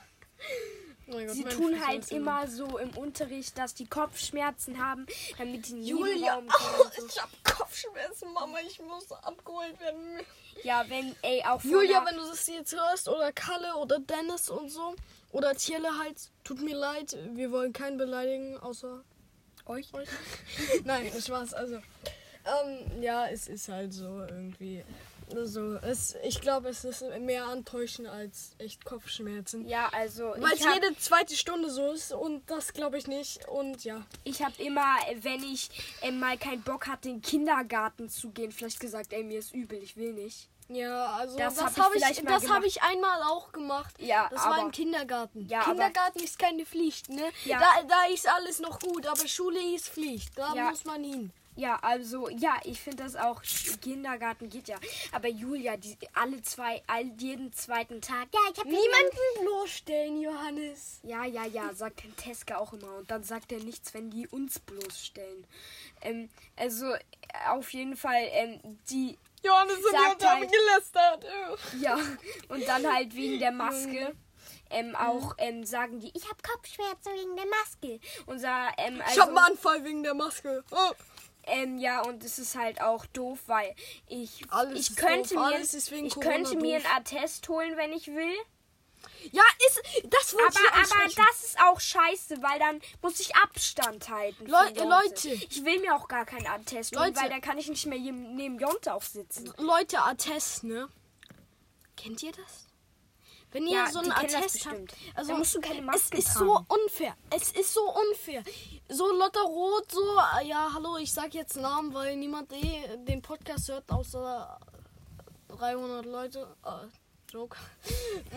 Oh 1.13 1.17
Gott, 1.17 1.29
Sie 1.31 1.43
tun 1.43 1.73
Füße 1.73 1.87
halt 1.87 2.11
immer 2.11 2.47
so 2.47 2.77
im 2.77 2.89
Unterricht, 2.91 3.57
dass 3.57 3.73
die 3.73 3.85
Kopfschmerzen 3.85 4.83
haben, 4.83 5.05
damit 5.37 5.67
die 5.67 5.83
Julia, 5.83 6.35
kommen 6.35 6.49
so. 6.95 7.05
ich 7.05 7.21
hab 7.21 7.29
Kopfschmerzen, 7.43 8.31
Mama, 8.33 8.57
ich 8.65 8.79
muss 8.81 9.11
abgeholt 9.11 9.79
werden. 9.79 10.19
Ja, 10.63 10.85
wenn, 10.87 11.15
ey, 11.21 11.43
auch 11.43 11.63
Julia, 11.63 12.05
wenn 12.05 12.15
du 12.15 12.21
das 12.21 12.47
jetzt 12.47 12.73
hörst, 12.73 13.09
oder 13.09 13.31
Kalle 13.31 13.75
oder 13.75 13.99
Dennis 13.99 14.49
und 14.49 14.69
so, 14.69 14.95
oder 15.31 15.55
Tierle 15.55 15.97
halt, 15.97 16.29
tut 16.43 16.61
mir 16.61 16.75
leid, 16.75 17.17
wir 17.33 17.51
wollen 17.51 17.73
keinen 17.73 17.97
beleidigen, 17.97 18.57
außer 18.57 19.03
euch. 19.65 19.91
Nein, 20.83 21.11
Spaß, 21.19 21.53
also. 21.53 21.75
Ähm, 21.75 23.01
ja, 23.01 23.27
es 23.27 23.47
ist 23.47 23.67
halt 23.67 23.93
so 23.93 24.21
irgendwie. 24.21 24.83
Also, 25.35 25.75
es, 25.77 26.15
ich 26.23 26.41
glaube, 26.41 26.69
es 26.69 26.83
ist 26.83 27.03
mehr 27.19 27.45
Antäuschen 27.45 28.05
als 28.07 28.55
echt 28.57 28.83
Kopfschmerzen. 28.85 29.67
Ja, 29.67 29.89
also 29.93 30.33
Weil 30.37 30.53
es 30.53 30.59
ich 30.59 30.67
habe 30.67 30.79
jede 30.83 30.97
zweite 30.97 31.35
Stunde 31.35 31.69
so 31.69 31.91
ist 31.91 32.11
und 32.13 32.49
das 32.49 32.73
glaube 32.73 32.97
ich 32.97 33.07
nicht. 33.07 33.47
Und 33.47 33.83
ja. 33.83 34.05
ich 34.23 34.41
hab 34.43 34.59
immer, 34.59 34.95
wenn 35.21 35.43
ich 35.43 35.69
äh, 36.01 36.11
mal 36.11 36.37
keinen 36.37 36.61
Bock 36.63 36.87
hatte, 36.87 37.09
in 37.09 37.15
den 37.15 37.21
Kindergarten 37.21 38.09
zu 38.09 38.31
gehen, 38.31 38.51
vielleicht 38.51 38.79
gesagt, 38.79 39.13
ey, 39.13 39.23
mir 39.23 39.39
ist 39.39 39.53
übel, 39.53 39.81
ich 39.81 39.95
will 39.97 40.13
nicht. 40.13 40.47
Ja, 40.69 41.07
also 41.17 41.37
Das 41.37 41.55
das, 41.55 41.63
hab 41.65 41.71
ich 41.71 41.77
habe 41.83 41.95
ich, 41.97 42.03
vielleicht 42.03 42.23
mal 42.23 42.39
das 42.39 42.49
habe 42.49 42.65
ich 42.65 42.81
einmal 42.81 43.21
auch 43.23 43.51
gemacht. 43.51 43.93
Ja, 43.99 44.29
das 44.31 44.39
war 44.41 44.53
aber- 44.53 44.61
im 44.63 44.71
Kindergarten. 44.71 45.45
Ja, 45.49 45.63
Kindergarten 45.63 46.19
ist 46.19 46.39
keine 46.39 46.65
Pflicht, 46.65 47.09
ne? 47.09 47.23
Ja. 47.43 47.59
Da, 47.59 47.83
da 47.83 48.05
ist 48.13 48.25
alles 48.29 48.59
noch 48.61 48.79
gut, 48.79 49.05
aber 49.05 49.27
Schule 49.27 49.59
ist 49.75 49.89
Pflicht. 49.89 50.31
Da 50.37 50.53
Ja. 50.55 50.69
muss 50.69 50.85
man 50.85 51.03
hin. 51.03 51.33
Ja, 51.61 51.77
also, 51.83 52.27
ja, 52.27 52.55
ich 52.63 52.81
finde 52.81 53.03
das 53.03 53.15
auch, 53.15 53.43
Kindergarten 53.83 54.49
geht 54.49 54.67
ja. 54.67 54.77
Aber 55.11 55.27
Julia, 55.27 55.77
die 55.77 55.95
alle 56.15 56.41
zwei, 56.41 56.81
all, 56.87 57.03
jeden 57.19 57.53
zweiten 57.53 58.01
Tag, 58.01 58.29
ja, 58.33 58.39
ich 58.51 58.57
habe 58.57 58.67
Niemanden 58.67 59.17
bloßstellen, 59.41 60.19
Johannes. 60.21 60.99
Ja, 61.03 61.23
ja, 61.23 61.45
ja, 61.45 61.71
sagt 61.75 62.03
den 62.03 62.15
Teska 62.15 62.57
auch 62.57 62.73
immer. 62.73 62.95
Und 62.95 63.11
dann 63.11 63.23
sagt 63.23 63.51
er 63.51 63.59
nichts, 63.59 63.93
wenn 63.93 64.09
die 64.09 64.27
uns 64.29 64.57
bloßstellen. 64.57 65.45
Ähm, 66.01 66.29
also, 66.55 66.95
auf 67.49 67.71
jeden 67.73 67.95
Fall, 67.95 68.23
ähm, 68.31 68.59
die, 68.89 69.19
Johannes 69.43 69.77
und 69.77 69.91
Sagt 69.91 70.25
halt- 70.25 70.51
gelästert. 70.51 71.25
ja, 71.79 71.95
und 72.49 72.67
dann 72.67 72.91
halt 72.91 73.15
wegen 73.15 73.37
der 73.37 73.51
Maske. 73.51 74.15
Ähm, 74.71 74.95
auch 74.95 75.35
ähm, 75.37 75.63
sagen 75.63 75.99
die, 75.99 76.11
ich 76.15 76.23
habe 76.23 76.41
Kopfschmerzen 76.41 77.11
wegen 77.13 77.35
der 77.35 77.45
Maske. 77.45 77.99
Unser, 78.25 78.69
ähm, 78.77 78.99
also, 79.01 79.13
Ich 79.13 79.19
habe 79.19 79.29
einen 79.29 79.51
Anfall 79.51 79.83
wegen 79.83 80.01
der 80.01 80.15
Maske. 80.15 80.63
Oh. 80.71 80.91
Ähm, 81.43 81.77
ja, 81.77 82.01
und 82.01 82.23
es 82.23 82.39
ist 82.39 82.55
halt 82.55 82.81
auch 82.81 83.05
doof, 83.07 83.39
weil 83.47 83.73
ich, 84.07 84.41
Alles 84.49 84.89
ich 84.89 84.95
könnte 84.95 85.35
doof, 85.35 85.49
mir, 85.49 86.05
ich 86.05 86.13
Corona 86.13 86.31
könnte 86.31 86.57
mir 86.57 86.77
einen 86.77 86.85
Attest 86.85 87.47
holen, 87.49 87.77
wenn 87.77 87.91
ich 87.93 88.07
will. 88.07 88.35
Ja, 89.31 89.43
ist, 89.67 89.81
das 90.09 90.33
wollte 90.33 90.53
ich 90.53 90.67
Aber, 90.71 90.75
aber 90.75 90.81
ansprechen. 91.03 91.23
das 91.27 91.43
ist 91.43 91.59
auch 91.59 91.79
scheiße, 91.79 92.41
weil 92.41 92.59
dann 92.59 92.81
muss 93.01 93.19
ich 93.19 93.35
Abstand 93.35 94.09
halten. 94.09 94.47
Von 94.47 94.75
Jonte. 94.75 94.83
Leute. 94.83 95.29
Ich 95.29 95.63
will 95.65 95.79
mir 95.79 95.95
auch 95.95 96.07
gar 96.07 96.25
keinen 96.25 96.47
Attest 96.47 96.95
holen, 96.95 97.07
Leute. 97.07 97.21
weil 97.21 97.29
dann 97.29 97.41
kann 97.41 97.57
ich 97.57 97.67
nicht 97.67 97.85
mehr 97.85 97.99
neben 97.99 98.59
Jonte 98.59 98.93
aufsitzen. 98.93 99.51
Leute, 99.57 99.99
Attest, 99.99 100.63
ne? 100.63 100.87
Kennt 101.97 102.23
ihr 102.23 102.31
das? 102.31 102.67
Wenn 103.51 103.67
ihr 103.67 103.73
Ja, 103.73 103.91
so 103.91 103.99
einen 103.99 104.11
Attest 104.11 104.65
habt, 104.65 104.93
also 105.15 105.31
Da 105.33 105.37
musst 105.37 105.55
du 105.55 105.59
keine 105.61 105.79
es 105.79 105.85
Maske 105.85 106.17
ist 106.17 106.33
tragen. 106.33 106.45
so 106.45 106.65
unfair. 106.69 107.15
Es 107.29 107.51
ist 107.51 107.73
so 107.73 107.81
unfair. 107.93 108.43
So 108.89 109.11
Lotta 109.11 109.41
Rot, 109.41 109.91
so, 109.91 110.01
ja, 110.43 110.71
hallo, 110.73 110.97
ich 110.97 111.11
sag 111.11 111.33
jetzt 111.33 111.57
Namen, 111.57 111.93
weil 111.93 112.15
niemand 112.15 112.51
eh 112.53 112.97
den 113.07 113.21
Podcast 113.21 113.67
hört, 113.69 113.89
außer 113.91 114.57
300 115.49 116.05
Leute. 116.05 116.47
Äh, 116.65 116.87
Joke. 117.31 117.55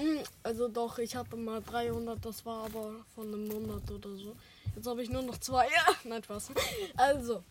Mm, 0.00 0.18
Also 0.42 0.68
doch, 0.68 0.98
ich 0.98 1.16
hatte 1.16 1.36
mal 1.36 1.60
300, 1.62 2.24
das 2.24 2.44
war 2.46 2.64
aber 2.66 2.94
von 3.14 3.26
einem 3.26 3.48
Monat 3.48 3.90
oder 3.90 4.16
so. 4.16 4.36
Jetzt 4.76 4.86
habe 4.86 5.02
ich 5.02 5.10
nur 5.10 5.22
noch 5.22 5.38
zwei. 5.38 5.66
Ja, 5.66 5.94
nein, 6.04 6.22
Spaß. 6.22 6.50
Also, 6.96 7.42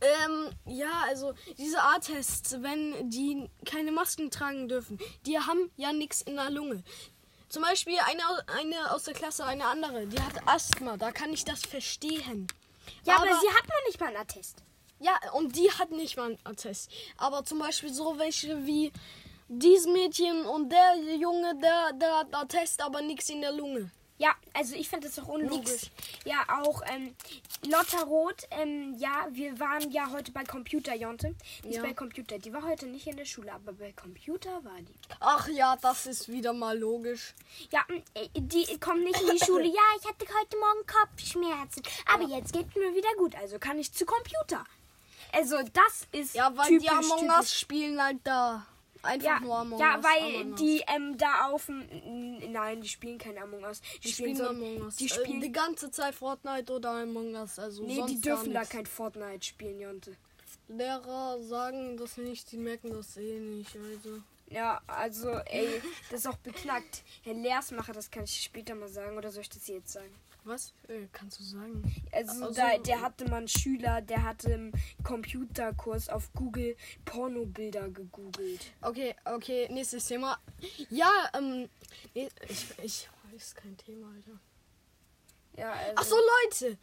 ähm, 0.00 0.50
ja, 0.66 1.04
also 1.08 1.34
diese 1.56 1.82
A-Tests, 1.82 2.56
wenn 2.60 3.10
die 3.10 3.48
keine 3.64 3.92
Masken 3.92 4.30
tragen 4.30 4.68
dürfen, 4.68 4.98
die 5.26 5.38
haben 5.38 5.70
ja 5.76 5.92
nichts 5.92 6.22
in 6.22 6.36
der 6.36 6.50
Lunge. 6.50 6.82
Zum 7.48 7.62
Beispiel 7.62 7.98
eine, 7.98 8.22
eine 8.58 8.92
aus 8.92 9.04
der 9.04 9.14
Klasse, 9.14 9.44
eine 9.44 9.66
andere, 9.66 10.06
die 10.06 10.20
hat 10.20 10.46
Asthma, 10.46 10.96
da 10.96 11.12
kann 11.12 11.32
ich 11.32 11.44
das 11.44 11.62
verstehen. 11.62 12.46
Ja, 13.04 13.16
aber, 13.16 13.26
sie 13.26 13.48
hat 13.48 13.66
noch 13.66 13.86
nicht 13.86 13.98
mal 14.00 14.08
einen 14.08 14.16
Attest. 14.18 14.62
Ja, 15.00 15.12
und 15.32 15.56
die 15.56 15.70
hat 15.72 15.90
nicht 15.90 16.16
mal 16.16 16.26
einen 16.26 16.38
Attest. 16.44 16.90
Aber 17.16 17.44
zum 17.44 17.58
Beispiel 17.58 17.92
so 17.92 18.18
welche 18.18 18.66
wie 18.66 18.92
dieses 19.48 19.86
Mädchen 19.86 20.44
und 20.44 20.70
der 20.70 20.96
Junge, 21.16 21.54
der, 21.60 21.92
der 21.94 22.18
hat 22.18 22.34
Attest, 22.34 22.82
aber 22.82 23.00
nichts 23.00 23.30
in 23.30 23.40
der 23.40 23.52
Lunge. 23.52 23.90
Ja, 24.18 24.34
also 24.52 24.74
ich 24.74 24.88
finde 24.88 25.06
das 25.08 25.18
auch 25.20 25.28
unlogisch. 25.28 25.90
Ja, 26.24 26.44
auch 26.60 26.82
ähm, 26.92 27.14
Lotta 27.66 28.02
Roth, 28.02 28.46
ähm, 28.50 28.94
ja, 28.98 29.28
wir 29.30 29.58
waren 29.60 29.90
ja 29.92 30.10
heute 30.10 30.32
bei 30.32 30.42
Computer, 30.42 30.94
Jonte. 30.96 31.34
Die 31.62 31.68
ist 31.68 31.76
Ja. 31.76 31.82
bei 31.82 31.94
Computer. 31.94 32.36
Die 32.38 32.52
war 32.52 32.62
heute 32.64 32.86
nicht 32.86 33.06
in 33.06 33.16
der 33.16 33.24
Schule, 33.24 33.52
aber 33.52 33.72
bei 33.72 33.92
Computer 33.92 34.50
war 34.64 34.76
die. 34.80 34.92
Ach 35.20 35.46
ja, 35.48 35.76
das 35.76 36.06
ist 36.06 36.28
wieder 36.28 36.52
mal 36.52 36.76
logisch. 36.76 37.34
Ja, 37.70 37.84
äh, 38.14 38.28
die 38.34 38.78
kommt 38.80 39.04
nicht 39.04 39.20
in 39.20 39.36
die 39.36 39.44
Schule. 39.44 39.64
Ja, 39.78 39.82
ich 40.00 40.08
hatte 40.08 40.26
heute 40.40 40.56
Morgen 40.58 40.86
Kopfschmerzen. 40.86 41.82
Aber 42.12 42.24
jetzt 42.24 42.52
geht's 42.52 42.74
mir 42.74 42.94
wieder 42.94 43.14
gut, 43.18 43.36
also 43.36 43.58
kann 43.60 43.78
ich 43.78 43.92
zu 43.92 44.04
Computer. 44.04 44.64
Also 45.32 45.56
das 45.72 46.08
ist 46.10 46.34
Ja, 46.34 46.56
weil 46.56 46.66
typisch, 46.68 46.86
die 46.86 46.90
Among. 46.90 47.28
Us 47.30 47.54
spielen 47.54 48.02
halt 48.02 48.18
da. 48.24 48.66
Einfach 49.08 49.26
Ja, 49.26 49.40
nur 49.40 49.56
Among 49.56 49.80
ja 49.80 49.96
Us. 49.96 50.04
weil 50.04 50.40
Among 50.42 50.54
die 50.56 50.82
ähm, 50.94 51.16
da 51.16 51.46
auf 51.48 51.66
dem... 51.66 52.52
Nein, 52.52 52.80
die 52.82 52.88
spielen 52.88 53.18
kein 53.18 53.38
Among 53.38 53.62
Us. 53.64 53.80
Die, 53.80 54.00
Die 54.00 54.12
spielen 54.12 54.36
so, 54.36 54.48
Among 54.48 54.82
Us. 54.82 54.96
Die 54.96 55.06
Äh, 55.06 55.08
spielen... 55.08 55.40
die 55.40 55.50
ganze 55.52 55.90
Zeit 55.90 56.14
Fortnite 56.14 56.72
oder 56.72 56.90
Among 56.90 57.34
Us. 57.34 57.58
Also 57.58 57.84
nee, 57.84 58.02
die 58.06 58.20
dürfen 58.20 58.52
da 58.52 58.64
kein 58.64 58.86
Fortnite 58.86 59.44
spielen, 59.46 59.80
Jonte. 59.80 60.16
Lehrer 60.68 61.38
sagen 61.40 61.96
das 61.96 62.18
nicht, 62.18 62.52
die 62.52 62.58
merken 62.58 62.90
das 62.90 63.16
eh 63.16 63.38
nicht. 63.40 63.74
Also. 63.74 64.20
Ja, 64.50 64.80
also, 64.86 65.30
ey, 65.46 65.80
das 66.10 66.20
ist 66.20 66.26
auch 66.26 66.36
beknackt. 66.38 67.02
Herr 67.22 67.34
Leersmacher, 67.34 67.92
das 67.92 68.10
kann 68.10 68.24
ich 68.24 68.42
später 68.42 68.74
mal 68.74 68.88
sagen, 68.88 69.16
oder 69.16 69.30
soll 69.30 69.42
ich 69.42 69.48
das 69.48 69.66
jetzt 69.66 69.92
sagen? 69.92 70.14
Was? 70.48 70.72
Äh, 70.88 71.06
kannst 71.12 71.38
du 71.38 71.42
sagen? 71.44 71.82
Also, 72.10 72.44
Also- 72.46 72.54
da, 72.54 72.78
der 72.78 73.02
hatte 73.02 73.26
mal 73.28 73.36
einen 73.36 73.48
Schüler, 73.48 74.00
der 74.00 74.22
hatte 74.24 74.50
im 74.52 74.72
Computerkurs 75.04 76.08
auf 76.08 76.32
Google 76.32 76.74
Pornobilder 77.04 77.88
gegoogelt. 77.90 78.72
Okay, 78.80 79.14
okay, 79.26 79.68
nächstes 79.70 80.06
Thema. 80.06 80.38
Ja, 80.88 81.10
ähm, 81.36 81.68
nee, 82.14 82.28
ich, 82.48 82.66
ich 82.82 83.08
weiß 83.32 83.54
kein 83.54 83.76
Thema, 83.76 84.08
Alter. 84.14 84.40
Ja, 85.56 85.72
also, 85.72 85.92
Ach 85.96 86.04
so, 86.04 86.16
Leute. 86.16 86.78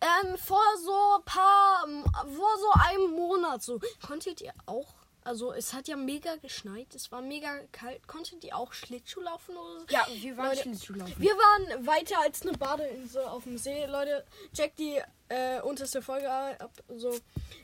Ähm, 0.00 0.36
vor 0.38 0.62
so 0.84 1.22
paar, 1.24 1.84
ähm, 1.88 2.04
vor 2.04 2.58
so 2.58 2.70
einem 2.86 3.10
Monat 3.12 3.62
so, 3.62 3.80
konntet 4.06 4.40
ihr 4.42 4.52
auch, 4.66 4.94
also 5.22 5.52
es 5.52 5.74
hat 5.74 5.88
ja 5.88 5.96
mega 5.96 6.36
geschneit, 6.36 6.94
es 6.94 7.12
war 7.12 7.20
mega 7.20 7.60
kalt, 7.72 8.06
konntet 8.08 8.42
ihr 8.44 8.56
auch 8.56 8.72
Schlittschuh 8.72 9.20
laufen 9.20 9.56
oder 9.56 9.80
so? 9.80 9.86
Ja, 9.90 10.06
wir 10.22 10.36
waren 10.36 10.48
Leute, 10.48 10.62
Schlittschuhlaufen. 10.62 11.14
Wir 11.18 11.32
waren 11.32 11.86
weiter 11.86 12.20
als 12.20 12.42
eine 12.42 12.56
Badeinsel 12.56 13.24
auf 13.24 13.44
dem 13.44 13.58
See. 13.58 13.84
Leute, 13.86 14.24
checkt 14.54 14.78
die 14.78 15.00
äh, 15.28 15.60
unterste 15.60 16.00
Folge 16.02 16.30
ab. 16.30 16.72
So, 16.88 17.18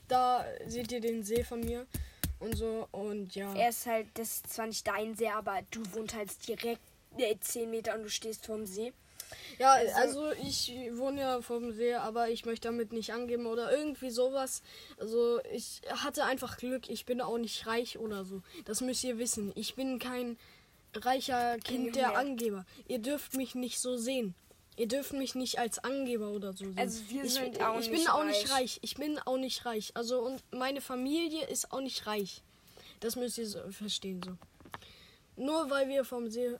da 0.09 0.45
seht 0.67 0.93
ihr 0.93 1.01
den 1.01 1.23
See 1.23 1.45
von 1.45 1.61
mir 1.61 1.87
und 2.41 2.57
so. 2.57 2.89
Und 2.93 3.35
ja. 3.35 3.53
Er 3.55 3.71
ist 3.71 3.87
halt, 3.87 4.09
das 4.15 4.37
ist 4.37 4.53
zwar 4.53 4.67
nicht 4.67 4.87
dein 4.87 5.15
See, 5.15 5.29
aber 5.29 5.61
du 5.71 5.83
wohnst 5.95 6.15
halt 6.15 6.31
direkt 6.47 6.81
äh, 7.17 7.37
10 7.39 7.71
Meter 7.71 7.95
und 7.95 8.05
du 8.05 8.11
stehst 8.11 8.47
vorm 8.47 8.67
See. 8.67 8.93
Ja, 9.59 9.77
also 9.95 10.31
ich 10.33 10.73
wohne 10.93 11.21
ja 11.21 11.41
vom 11.41 11.73
See, 11.73 11.95
aber 11.95 12.29
ich 12.29 12.45
möchte 12.45 12.69
damit 12.69 12.93
nicht 12.93 13.13
angeben 13.13 13.47
oder 13.47 13.73
irgendwie 13.77 14.11
sowas. 14.11 14.63
Also 14.99 15.41
ich 15.53 15.81
hatte 15.89 16.25
einfach 16.25 16.59
Glück. 16.59 16.89
Ich 16.91 17.07
bin 17.07 17.21
auch 17.21 17.39
nicht 17.39 17.67
reich 17.67 17.99
oder 17.99 18.25
so. 18.25 18.43
Das 18.67 18.81
müsst 18.81 19.03
ihr 19.05 19.19
wissen. 19.19 19.53
Ich 19.55 19.75
bin 19.75 19.99
kein 19.99 20.37
reicher 20.95 21.59
Kind 21.59 21.97
der. 21.97 22.17
Angeber. 22.17 22.67
Ihr 22.87 22.99
dürft 22.99 23.35
mich 23.35 23.55
nicht 23.55 23.81
so 23.81 23.97
sehen. 23.97 24.35
Ihr 24.77 24.89
dürft 24.89 25.15
mich 25.15 25.35
nicht 25.35 25.59
als 25.59 25.79
Angeber 25.79 26.29
oder 26.31 26.53
so 26.53 26.67
sehen. 26.67 26.79
Also 26.79 27.01
wir 27.09 27.25
ich, 27.25 27.33
sind 27.33 27.61
auch 27.63 27.81
ich 27.81 27.89
nicht 27.89 28.05
bin 28.05 28.09
auch 28.09 28.25
nicht 28.25 28.51
reich. 28.51 28.61
reich. 28.61 28.79
Ich 28.83 28.95
bin 28.97 29.19
auch 29.21 29.39
nicht 29.39 29.65
reich. 29.65 29.91
Also 29.95 30.21
und 30.21 30.43
meine 30.53 30.83
Familie 30.83 31.47
ist 31.47 31.73
auch 31.73 31.81
nicht 31.81 32.07
reich. 32.07 32.43
Das 33.01 33.17
müsst 33.17 33.39
ihr 33.39 33.47
so 33.47 33.59
verstehen 33.71 34.21
so. 34.23 34.37
Nur 35.43 35.71
weil 35.71 35.89
wir 35.89 36.05
vom 36.05 36.29
See. 36.31 36.47
äh, 36.47 36.59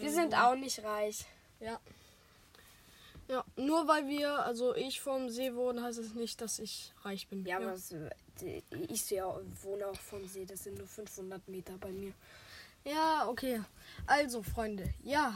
Wir 0.00 0.10
sind 0.10 0.34
auch 0.34 0.54
nicht 0.54 0.82
reich. 0.82 1.26
Ja. 1.62 1.80
Ja, 3.28 3.44
nur 3.56 3.86
weil 3.88 4.08
wir, 4.08 4.44
also 4.44 4.74
ich 4.74 5.00
vom 5.00 5.30
See 5.30 5.54
wohne, 5.54 5.82
heißt 5.82 5.98
es 5.98 6.14
nicht, 6.14 6.40
dass 6.40 6.58
ich 6.58 6.92
reich 7.02 7.28
bin. 7.28 7.46
Ja, 7.46 7.56
aber 7.58 7.72
es, 7.72 7.92
äh, 7.92 8.10
ich 8.88 9.02
sehe 9.02 9.24
auch- 9.24 9.40
wohne 9.62 9.86
auch 9.86 9.96
vom 10.00 10.26
See. 10.26 10.44
Das 10.44 10.64
sind 10.64 10.76
nur 10.76 10.88
500 10.88 11.46
Meter 11.48 11.78
bei 11.78 11.90
mir. 11.92 12.12
ja 12.84 13.26
okay. 13.28 13.62
Also, 14.06 14.42
Freunde, 14.42 14.92
ja. 15.04 15.34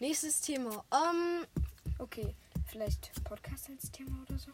Nächstes 0.00 0.40
Thema. 0.40 0.84
Ähm, 0.92 1.46
Okay, 1.98 2.34
vielleicht 2.68 3.10
Podcast 3.24 3.70
als 3.70 3.90
Thema 3.90 4.22
oder 4.28 4.38
so? 4.38 4.50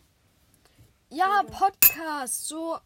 ja, 1.10 1.42
Podcast. 1.44 2.46
So, 2.46 2.78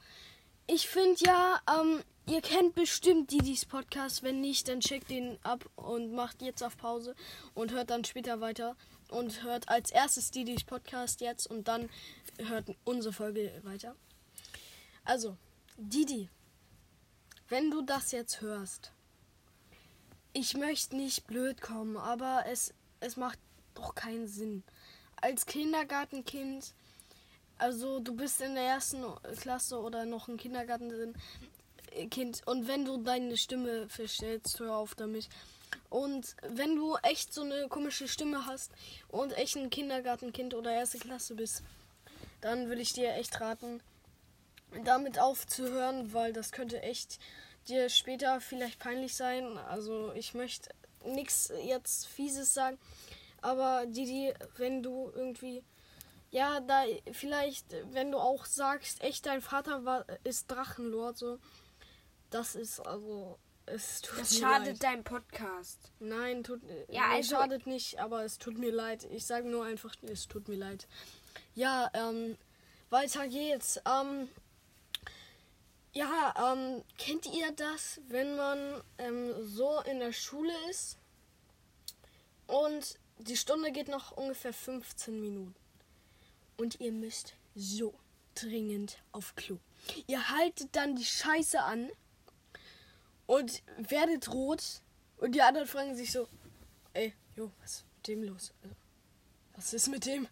ich 0.66 0.88
finde 0.88 1.24
ja, 1.24 1.60
ähm, 1.68 2.02
ihr 2.26 2.42
kennt 2.42 2.75
bestimmt 2.75 3.30
Didis 3.30 3.64
Podcast. 3.64 4.23
Wenn 4.23 4.40
nicht, 4.40 4.68
dann 4.68 4.80
checkt 4.80 5.11
den 5.11 5.38
ab 5.42 5.64
und 5.76 6.12
macht 6.12 6.42
jetzt 6.42 6.62
auf 6.62 6.76
Pause 6.76 7.14
und 7.54 7.73
hört 7.73 7.90
dann 7.90 8.04
später 8.04 8.40
weiter. 8.40 8.76
Und 9.09 9.45
hört 9.45 9.68
als 9.68 9.92
erstes 9.92 10.33
Didis 10.33 10.64
Podcast 10.64 11.21
jetzt 11.21 11.47
und 11.47 11.68
dann 11.68 11.88
hört 12.38 12.75
unsere 12.85 13.12
Folge 13.12 13.52
weiter. 13.62 13.95
Also, 15.04 15.37
Didi, 15.76 16.28
wenn 17.49 17.71
du 17.71 17.83
das 17.83 18.11
jetzt 18.11 18.40
hörst, 18.40 18.92
ich 20.33 20.54
möchte 20.54 20.97
nicht 20.97 21.28
blöd 21.28 21.61
kommen, 21.61 21.97
aber 21.97 22.45
es, 22.49 22.75
es 22.99 23.16
macht 23.16 23.38
doch 23.75 23.95
keinen 23.95 24.26
Sinn. 24.26 24.64
Als 25.14 25.47
Kindergartenkind, 25.47 26.75
also 27.59 28.00
du 28.00 28.16
bist 28.16 28.40
in 28.40 28.56
der 28.56 28.64
ersten 28.64 29.04
Klasse 29.40 29.80
oder 29.80 30.04
noch 30.04 30.26
ein 30.26 30.37
Kindergartenkind 30.37 31.16
Kind 32.10 32.42
und 32.46 32.68
wenn 32.68 32.84
du 32.84 32.98
deine 32.98 33.36
Stimme 33.36 33.88
verstellst, 33.88 34.60
hör 34.60 34.76
auf 34.76 34.94
damit. 34.94 35.28
Und 35.90 36.36
wenn 36.42 36.76
du 36.76 36.96
echt 37.02 37.32
so 37.32 37.42
eine 37.42 37.68
komische 37.68 38.08
Stimme 38.08 38.46
hast 38.46 38.70
und 39.08 39.36
echt 39.36 39.56
ein 39.56 39.70
Kindergartenkind 39.70 40.54
oder 40.54 40.72
erste 40.72 40.98
Klasse 40.98 41.34
bist, 41.34 41.62
dann 42.40 42.68
würde 42.68 42.82
ich 42.82 42.92
dir 42.92 43.14
echt 43.14 43.40
raten, 43.40 43.80
damit 44.84 45.18
aufzuhören, 45.18 46.12
weil 46.12 46.32
das 46.32 46.52
könnte 46.52 46.82
echt 46.82 47.18
dir 47.68 47.88
später 47.88 48.40
vielleicht 48.40 48.78
peinlich 48.78 49.14
sein. 49.14 49.58
Also 49.58 50.12
ich 50.14 50.34
möchte 50.34 50.70
nichts 51.04 51.52
jetzt 51.62 52.06
Fieses 52.06 52.52
sagen, 52.52 52.78
aber 53.42 53.86
Didi, 53.86 54.34
wenn 54.56 54.82
du 54.82 55.10
irgendwie, 55.14 55.62
ja, 56.30 56.60
da 56.60 56.84
vielleicht, 57.12 57.66
wenn 57.92 58.10
du 58.12 58.18
auch 58.18 58.44
sagst, 58.44 59.02
echt 59.02 59.26
dein 59.26 59.40
Vater 59.40 59.84
war, 59.84 60.04
ist 60.24 60.50
Drachenlord, 60.50 61.16
so, 61.16 61.38
das 62.30 62.54
ist 62.54 62.80
also, 62.80 63.38
es 63.66 64.00
tut 64.02 64.18
Das 64.21 64.33
mir 64.33 64.40
schadet 64.40 64.66
leid. 64.68 64.83
deinem 64.83 65.04
Podcast. 65.04 65.78
Nein, 66.00 66.45
tut, 66.45 66.61
Ja, 66.88 67.11
also- 67.12 67.37
schadet 67.37 67.66
nicht, 67.66 67.99
aber 67.99 68.25
es 68.25 68.38
tut 68.38 68.59
mir 68.59 68.73
leid. 68.73 69.04
Ich 69.11 69.26
sage 69.26 69.49
nur 69.49 69.64
einfach, 69.64 69.95
es 70.02 70.26
tut 70.28 70.49
mir 70.49 70.56
leid. 70.56 70.87
Ja, 71.54 71.90
ähm, 71.95 72.37
weiter 72.90 73.26
geht's. 73.28 73.80
Ähm, 73.87 74.28
ja, 75.92 76.52
ähm, 76.52 76.83
kennt 76.99 77.26
ihr 77.26 77.50
das, 77.52 78.00
wenn 78.09 78.37
man 78.37 78.83
ähm, 78.99 79.33
so 79.47 79.80
in 79.83 79.99
der 79.99 80.12
Schule 80.12 80.52
ist 80.71 80.99
und 82.47 82.99
die 83.18 83.37
Stunde 83.37 83.73
geht 83.73 83.88
noch 83.88 84.12
ungefähr 84.12 84.52
15 84.52 85.18
Minuten 85.21 85.54
und 86.59 86.80
ihr 86.80 86.92
müsst 86.92 87.33
so 87.54 87.95
dringend 88.35 88.99
auf 89.12 89.35
Klo. 89.37 89.59
Ihr 90.06 90.28
haltet 90.28 90.68
dann 90.76 90.97
die 90.97 91.04
Scheiße 91.04 91.62
an 91.62 91.88
und 93.26 93.62
werdet 93.76 94.33
rot 94.33 94.62
und 95.18 95.35
die 95.35 95.42
anderen 95.42 95.66
fragen 95.66 95.95
sich 95.97 96.12
so, 96.12 96.28
ey, 96.92 97.12
jo, 97.37 97.50
was 97.62 97.73
ist 97.73 97.85
mit 97.97 98.06
dem 98.09 98.23
los? 98.25 98.52
Also, 98.62 98.76
was 99.54 99.73
ist 99.75 99.88
mit 99.88 100.06
dem? 100.06 100.28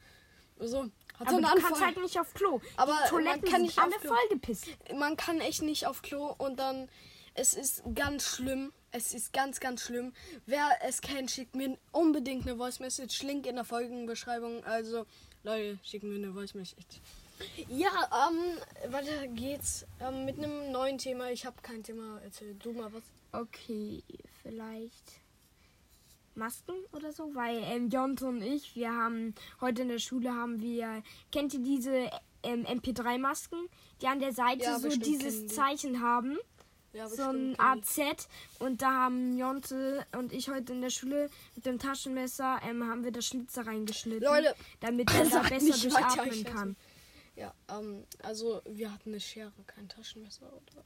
So, 0.59 0.85
hat 0.85 0.93
Aber 1.19 1.31
so 1.31 1.31
du 1.31 1.37
einen 1.37 1.45
kannst 1.47 1.67
Anfall. 1.67 1.87
halt 1.87 2.03
nicht 2.03 2.19
auf 2.21 2.33
Klo. 2.35 2.61
Aber 2.77 2.93
Die 2.93 2.99
man 3.01 3.09
Toiletten 3.09 3.43
kann 3.43 3.53
sind 3.53 3.63
nicht 3.63 3.79
alle 3.79 3.99
vollgepisst. 4.01 4.67
man 4.97 5.17
kann 5.17 5.41
echt 5.41 5.63
nicht 5.63 5.87
auf 5.87 6.03
Klo 6.03 6.35
und 6.39 6.59
dann 6.59 6.89
es 7.35 7.55
ist 7.55 7.83
ganz 7.95 8.25
schlimm. 8.29 8.73
Es 8.93 9.13
ist 9.13 9.33
ganz, 9.33 9.59
ganz 9.59 9.83
schlimm. 9.83 10.13
Wer 10.47 10.69
es 10.83 11.01
kennt, 11.01 11.29
schickt 11.33 11.57
mir 11.57 11.77
unbedingt 11.91 12.47
eine 12.47 12.57
Voice 12.57 12.79
Message. 12.79 13.23
Link 13.25 13.45
in 13.47 13.57
der 13.57 13.65
Folgenbeschreibung. 13.65 14.63
Also, 14.65 15.05
Leute, 15.43 15.81
schicken 15.83 16.11
mir 16.11 16.15
eine 16.25 16.33
Voice 16.33 16.55
Message. 16.55 17.01
Ja, 17.69 17.91
ähm, 18.29 18.93
weiter 18.93 19.27
geht's 19.29 19.87
ähm, 20.01 20.25
mit 20.25 20.39
einem 20.39 20.71
neuen 20.73 20.99
Thema. 20.99 21.31
Ich 21.31 21.45
habe 21.47 21.57
kein 21.63 21.83
Thema. 21.83 22.21
Erzähl 22.23 22.55
du 22.55 22.73
mal 22.73 22.93
was. 22.93 23.03
Okay, 23.33 24.03
vielleicht 24.43 25.21
Masken 26.37 26.75
oder 26.93 27.13
so, 27.13 27.35
weil 27.35 27.63
ähm, 27.65 27.89
Jonte 27.91 28.27
und 28.27 28.43
ich, 28.43 28.75
wir 28.77 28.93
haben 28.93 29.35
heute 29.61 29.83
in 29.83 29.89
der 29.89 29.99
Schule 29.99 30.33
haben 30.33 30.61
wir, 30.61 31.03
kennt 31.33 31.55
ihr 31.55 31.61
diese 31.61 32.11
ähm, 32.43 32.65
MP3-Masken, 32.67 33.69
die 34.01 34.07
an 34.07 34.21
der 34.21 34.33
Seite 34.33 34.65
Ja, 34.65 34.79
so 34.79 34.89
dieses 34.89 35.43
die. 35.43 35.47
Zeichen 35.47 36.01
haben, 36.01 36.39
Ja, 36.93 37.09
so 37.09 37.23
ein. 37.23 37.55
AZ 37.59 37.99
und 38.59 38.83
da 38.83 38.91
haben 38.91 39.37
Jonte 39.37 40.05
und 40.17 40.33
ich 40.33 40.49
heute 40.49 40.73
in 40.73 40.81
der 40.81 40.91
Schule 40.91 41.31
mit 41.55 41.67
dem 41.67 41.79
Taschenmesser 41.79 42.61
ähm, 42.69 42.85
haben 42.87 43.05
wir 43.05 43.13
das 43.13 43.27
Schlitzer 43.27 43.67
reingeschnitten, 43.67 44.23
Leute, 44.25 44.55
damit 44.81 45.13
er 45.15 45.25
da 45.31 45.41
besser 45.43 45.89
durchatmen 45.89 46.45
kann. 46.45 46.77
Ja, 47.37 47.53
ähm, 47.69 48.05
also 48.23 48.63
wir 48.65 48.93
hatten 48.93 49.11
eine 49.11 49.21
Schere, 49.21 49.53
kein 49.67 49.89
Taschenmesser, 49.89 50.47
oder? 50.47 50.85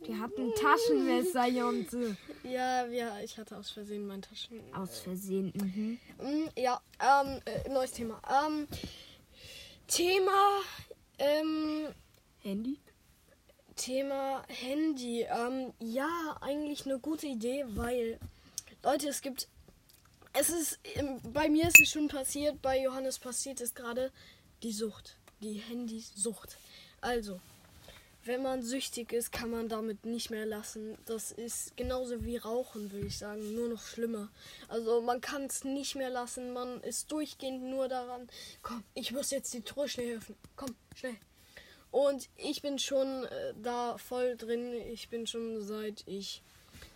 Wir 0.00 0.18
hatten 0.20 0.52
Taschenmesser, 0.54 1.46
Jonte. 1.48 2.16
Ja, 2.44 2.86
ja, 2.86 3.18
ich 3.20 3.36
hatte 3.36 3.56
aus 3.56 3.70
Versehen 3.70 4.06
mein 4.06 4.22
Taschen. 4.22 4.60
Aus 4.74 5.00
Versehen, 5.00 5.52
mhm. 5.54 5.98
Mm, 6.18 6.48
Ja, 6.56 6.80
ähm, 7.00 7.40
äh, 7.44 7.68
neues 7.68 7.92
Thema. 7.92 8.20
Ähm, 8.46 8.68
Thema, 9.88 10.60
ähm, 11.18 11.88
Handy? 12.42 12.78
Thema 13.74 14.44
Handy. 14.48 15.22
Ähm, 15.22 15.72
ja, 15.80 16.36
eigentlich 16.40 16.84
eine 16.86 16.98
gute 16.98 17.26
Idee, 17.26 17.64
weil, 17.68 18.18
Leute, 18.84 19.08
es 19.08 19.20
gibt, 19.20 19.48
es 20.32 20.50
ist, 20.50 20.78
bei 21.24 21.48
mir 21.48 21.66
ist 21.68 21.80
es 21.82 21.90
schon 21.90 22.08
passiert, 22.08 22.60
bei 22.62 22.80
Johannes 22.80 23.18
passiert 23.18 23.60
es 23.60 23.74
gerade 23.74 24.12
die 24.62 24.72
Sucht, 24.72 25.17
die 25.40 25.54
Handysucht. 25.54 26.58
Also, 27.00 27.40
wenn 28.24 28.42
man 28.42 28.62
süchtig 28.62 29.12
ist, 29.12 29.32
kann 29.32 29.50
man 29.50 29.68
damit 29.68 30.04
nicht 30.04 30.30
mehr 30.30 30.44
lassen. 30.44 30.98
Das 31.06 31.32
ist 31.32 31.76
genauso 31.76 32.24
wie 32.24 32.36
Rauchen, 32.36 32.92
würde 32.92 33.06
ich 33.06 33.16
sagen, 33.16 33.54
nur 33.54 33.68
noch 33.68 33.82
schlimmer. 33.82 34.28
Also 34.68 35.00
man 35.00 35.20
kann 35.20 35.44
es 35.44 35.64
nicht 35.64 35.94
mehr 35.94 36.10
lassen, 36.10 36.52
man 36.52 36.82
ist 36.82 37.10
durchgehend 37.10 37.62
nur 37.62 37.88
daran, 37.88 38.28
komm, 38.62 38.84
ich 38.94 39.12
muss 39.12 39.30
jetzt 39.30 39.54
die 39.54 39.62
Truhe 39.62 39.88
schnell 39.88 40.18
öffnen. 40.18 40.36
Komm, 40.56 40.74
schnell. 40.94 41.16
Und 41.90 42.28
ich 42.36 42.60
bin 42.60 42.78
schon 42.78 43.24
äh, 43.24 43.54
da 43.62 43.96
voll 43.96 44.36
drin. 44.36 44.74
Ich 44.92 45.08
bin 45.08 45.26
schon 45.26 45.62
seit 45.62 46.06
ich 46.06 46.42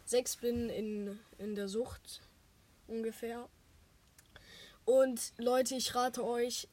sechs 0.04 0.36
bin 0.36 0.68
in, 0.68 1.18
in 1.38 1.54
der 1.54 1.68
Sucht 1.68 2.20
ungefähr. 2.88 3.48
Und 4.84 5.32
Leute, 5.38 5.76
ich 5.76 5.94
rate 5.94 6.24
euch, 6.24 6.68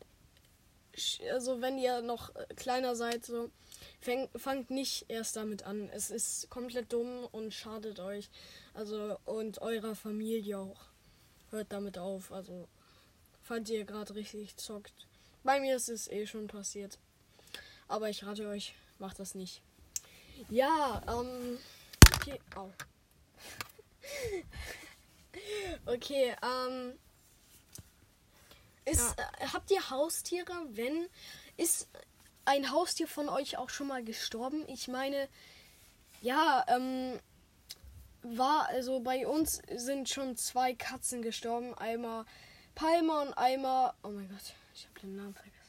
also 1.31 1.61
wenn 1.61 1.77
ihr 1.77 2.01
noch 2.01 2.35
äh, 2.35 2.45
kleiner 2.55 2.95
seid, 2.95 3.25
so 3.25 3.49
fäng, 4.01 4.29
fangt 4.35 4.69
nicht 4.69 5.05
erst 5.09 5.35
damit 5.35 5.63
an. 5.63 5.89
Es 5.89 6.09
ist 6.09 6.49
komplett 6.49 6.91
dumm 6.91 7.27
und 7.31 7.53
schadet 7.53 7.99
euch. 7.99 8.29
Also 8.73 9.17
und 9.25 9.61
eurer 9.61 9.95
Familie 9.95 10.59
auch. 10.59 10.81
Hört 11.51 11.71
damit 11.71 11.97
auf. 11.97 12.31
Also 12.31 12.67
falls 13.41 13.69
ihr 13.69 13.85
gerade 13.85 14.15
richtig 14.15 14.57
zockt. 14.57 15.07
Bei 15.43 15.59
mir 15.59 15.75
ist 15.75 15.89
es 15.89 16.07
eh 16.07 16.27
schon 16.27 16.47
passiert. 16.47 16.99
Aber 17.87 18.09
ich 18.09 18.25
rate 18.25 18.47
euch, 18.47 18.75
macht 18.99 19.19
das 19.19 19.35
nicht. 19.35 19.61
Ja, 20.49 21.01
ähm. 21.07 21.57
Okay. 22.15 22.39
Au. 22.55 22.71
okay, 25.85 26.35
ähm. 26.41 26.93
Ist, 28.85 29.17
äh, 29.17 29.47
habt 29.53 29.71
ihr 29.71 29.89
Haustiere? 29.89 30.53
Wenn. 30.69 31.07
Ist 31.57 31.87
ein 32.45 32.71
Haustier 32.71 33.07
von 33.07 33.29
euch 33.29 33.57
auch 33.57 33.69
schon 33.69 33.87
mal 33.87 34.03
gestorben? 34.03 34.63
Ich 34.67 34.87
meine, 34.87 35.27
ja, 36.21 36.65
ähm. 36.67 37.19
War, 38.21 38.67
also 38.67 38.99
bei 38.99 39.25
uns 39.25 39.61
sind 39.73 40.09
schon 40.09 40.35
zwei 40.35 40.73
Katzen 40.73 41.21
gestorben. 41.21 41.73
Einmal 41.75 42.25
Palmer 42.75 43.21
und 43.21 43.33
einmal. 43.33 43.93
Oh 44.03 44.09
mein 44.09 44.29
Gott, 44.29 44.53
ich 44.73 44.87
habe 44.87 44.99
den 45.01 45.15
Namen 45.17 45.33
vergessen. 45.33 45.59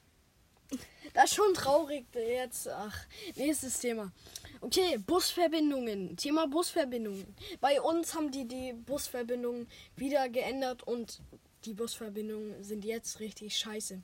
Das 1.12 1.24
ist 1.24 1.34
schon 1.34 1.52
traurig 1.54 2.06
jetzt. 2.14 2.68
Ach, 2.68 2.96
nächstes 3.34 3.80
Thema. 3.80 4.12
Okay, 4.60 4.96
Busverbindungen. 4.98 6.16
Thema 6.16 6.46
Busverbindungen. 6.46 7.34
Bei 7.60 7.80
uns 7.80 8.14
haben 8.14 8.30
die 8.30 8.46
die 8.46 8.72
Busverbindungen 8.72 9.68
wieder 9.96 10.28
geändert 10.28 10.84
und 10.84 11.20
die 11.64 11.74
Busverbindungen 11.74 12.62
sind 12.62 12.84
jetzt 12.84 13.20
richtig 13.20 13.56
scheiße. 13.56 14.00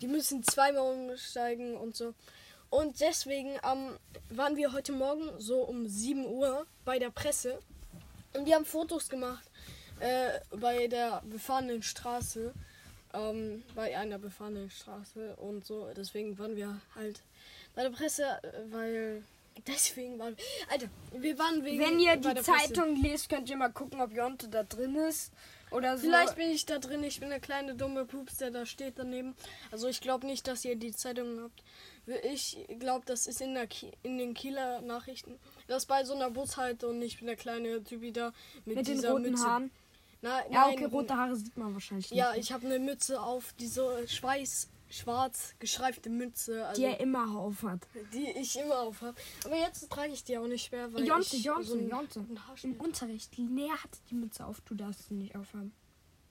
Die 0.00 0.08
müssen 0.08 0.42
zweimal 0.44 1.08
umsteigen 1.08 1.76
und 1.76 1.96
so. 1.96 2.14
Und 2.68 3.00
deswegen 3.00 3.58
ähm, 3.62 3.96
waren 4.28 4.56
wir 4.56 4.72
heute 4.72 4.92
Morgen 4.92 5.30
so 5.38 5.60
um 5.62 5.86
7 5.86 6.26
Uhr 6.26 6.66
bei 6.84 6.98
der 6.98 7.10
Presse 7.10 7.58
und 8.34 8.46
die 8.46 8.54
haben 8.54 8.64
Fotos 8.64 9.08
gemacht 9.08 9.48
äh, 10.00 10.40
bei 10.50 10.88
der 10.88 11.22
befahrenen 11.24 11.82
Straße. 11.82 12.52
Ähm, 13.14 13.62
bei 13.74 13.96
einer 13.96 14.18
befahrenen 14.18 14.70
Straße 14.70 15.36
und 15.36 15.64
so. 15.64 15.88
Deswegen 15.96 16.38
waren 16.38 16.56
wir 16.56 16.80
halt 16.94 17.22
bei 17.74 17.82
der 17.82 17.90
Presse, 17.90 18.24
äh, 18.42 18.72
weil. 18.72 19.22
Deswegen 19.66 20.18
waren 20.18 20.36
wir. 20.36 20.44
Alter, 20.70 20.88
wir 21.12 21.38
waren 21.38 21.64
wegen. 21.64 21.78
Wenn 21.78 21.98
ihr 21.98 22.16
die. 22.16 22.42
Zeitung 22.42 23.00
lest, 23.00 23.30
könnt 23.30 23.48
ihr 23.48 23.56
mal 23.56 23.72
gucken, 23.72 24.02
ob 24.02 24.12
Jonte 24.12 24.48
da 24.48 24.64
drin 24.64 24.96
ist. 24.96 25.32
Oder 25.70 25.96
so. 25.98 26.04
Vielleicht 26.04 26.36
bin 26.36 26.50
ich 26.50 26.64
da 26.64 26.78
drin, 26.78 27.02
ich 27.02 27.18
bin 27.20 27.28
der 27.28 27.40
kleine 27.40 27.74
dumme 27.74 28.04
Pups, 28.04 28.36
der 28.38 28.50
da 28.50 28.64
steht 28.66 28.98
daneben. 28.98 29.34
Also 29.72 29.88
ich 29.88 30.00
glaube 30.00 30.26
nicht, 30.26 30.46
dass 30.46 30.64
ihr 30.64 30.76
die 30.76 30.92
Zeitung 30.92 31.40
habt. 31.42 31.62
Ich 32.32 32.56
glaube, 32.78 33.04
das 33.04 33.26
ist 33.26 33.40
in, 33.40 33.54
der 33.54 33.66
Ki 33.66 33.90
in 34.04 34.16
den 34.18 34.32
Kieler 34.34 34.80
Nachrichten. 34.82 35.38
Das 35.66 35.82
ist 35.82 35.86
bei 35.86 36.04
so 36.04 36.14
einer 36.14 36.30
Bushalte 36.30 36.86
und 36.86 37.02
ich 37.02 37.18
bin 37.18 37.26
der 37.26 37.34
kleine 37.36 37.82
Typi 37.82 38.12
da 38.12 38.32
mit, 38.64 38.76
mit 38.76 38.86
den 38.86 38.94
dieser 38.94 39.10
roten 39.10 39.30
Mütze. 39.30 39.44
Haaren. 39.44 39.70
Na, 40.22 40.38
Ja, 40.50 40.66
nein, 40.66 40.74
okay, 40.74 40.84
rote 40.84 41.16
Haare 41.16 41.34
sieht 41.36 41.56
man 41.56 41.74
wahrscheinlich 41.74 42.10
Ja, 42.10 42.30
nicht. 42.32 42.44
ich 42.44 42.52
habe 42.52 42.64
eine 42.66 42.78
Mütze 42.78 43.20
auf, 43.20 43.52
die 43.58 43.66
so 43.66 43.90
schweiß, 44.06 44.68
schwarz 44.90 45.54
geschreifte 45.58 46.10
Mütze, 46.10 46.66
also 46.66 46.80
Die 46.80 46.86
er 46.86 47.00
immer 47.00 47.36
aufhat. 47.36 47.80
die 48.12 48.30
ich 48.38 48.58
immer 48.58 48.80
auf 48.80 49.00
habe. 49.02 49.16
Aber 49.44 49.56
jetzt 49.56 49.88
trage 49.90 50.12
ich 50.12 50.24
die 50.24 50.38
auch 50.38 50.46
nicht 50.46 50.70
mehr, 50.72 50.92
weil 50.92 51.06
Jonte, 51.06 51.36
ich 51.36 51.44
Jonte, 51.44 51.64
so 51.64 51.74
ein, 51.76 51.88
Jonte. 51.88 52.24
Im 52.62 52.80
Unterricht, 52.80 53.36
Linnea 53.36 53.74
hatte 53.82 53.98
die 54.10 54.14
Mütze 54.14 54.44
auf, 54.46 54.60
du 54.62 54.74
darfst 54.74 55.08
sie 55.08 55.14
nicht 55.14 55.34
aufhaben. 55.36 55.72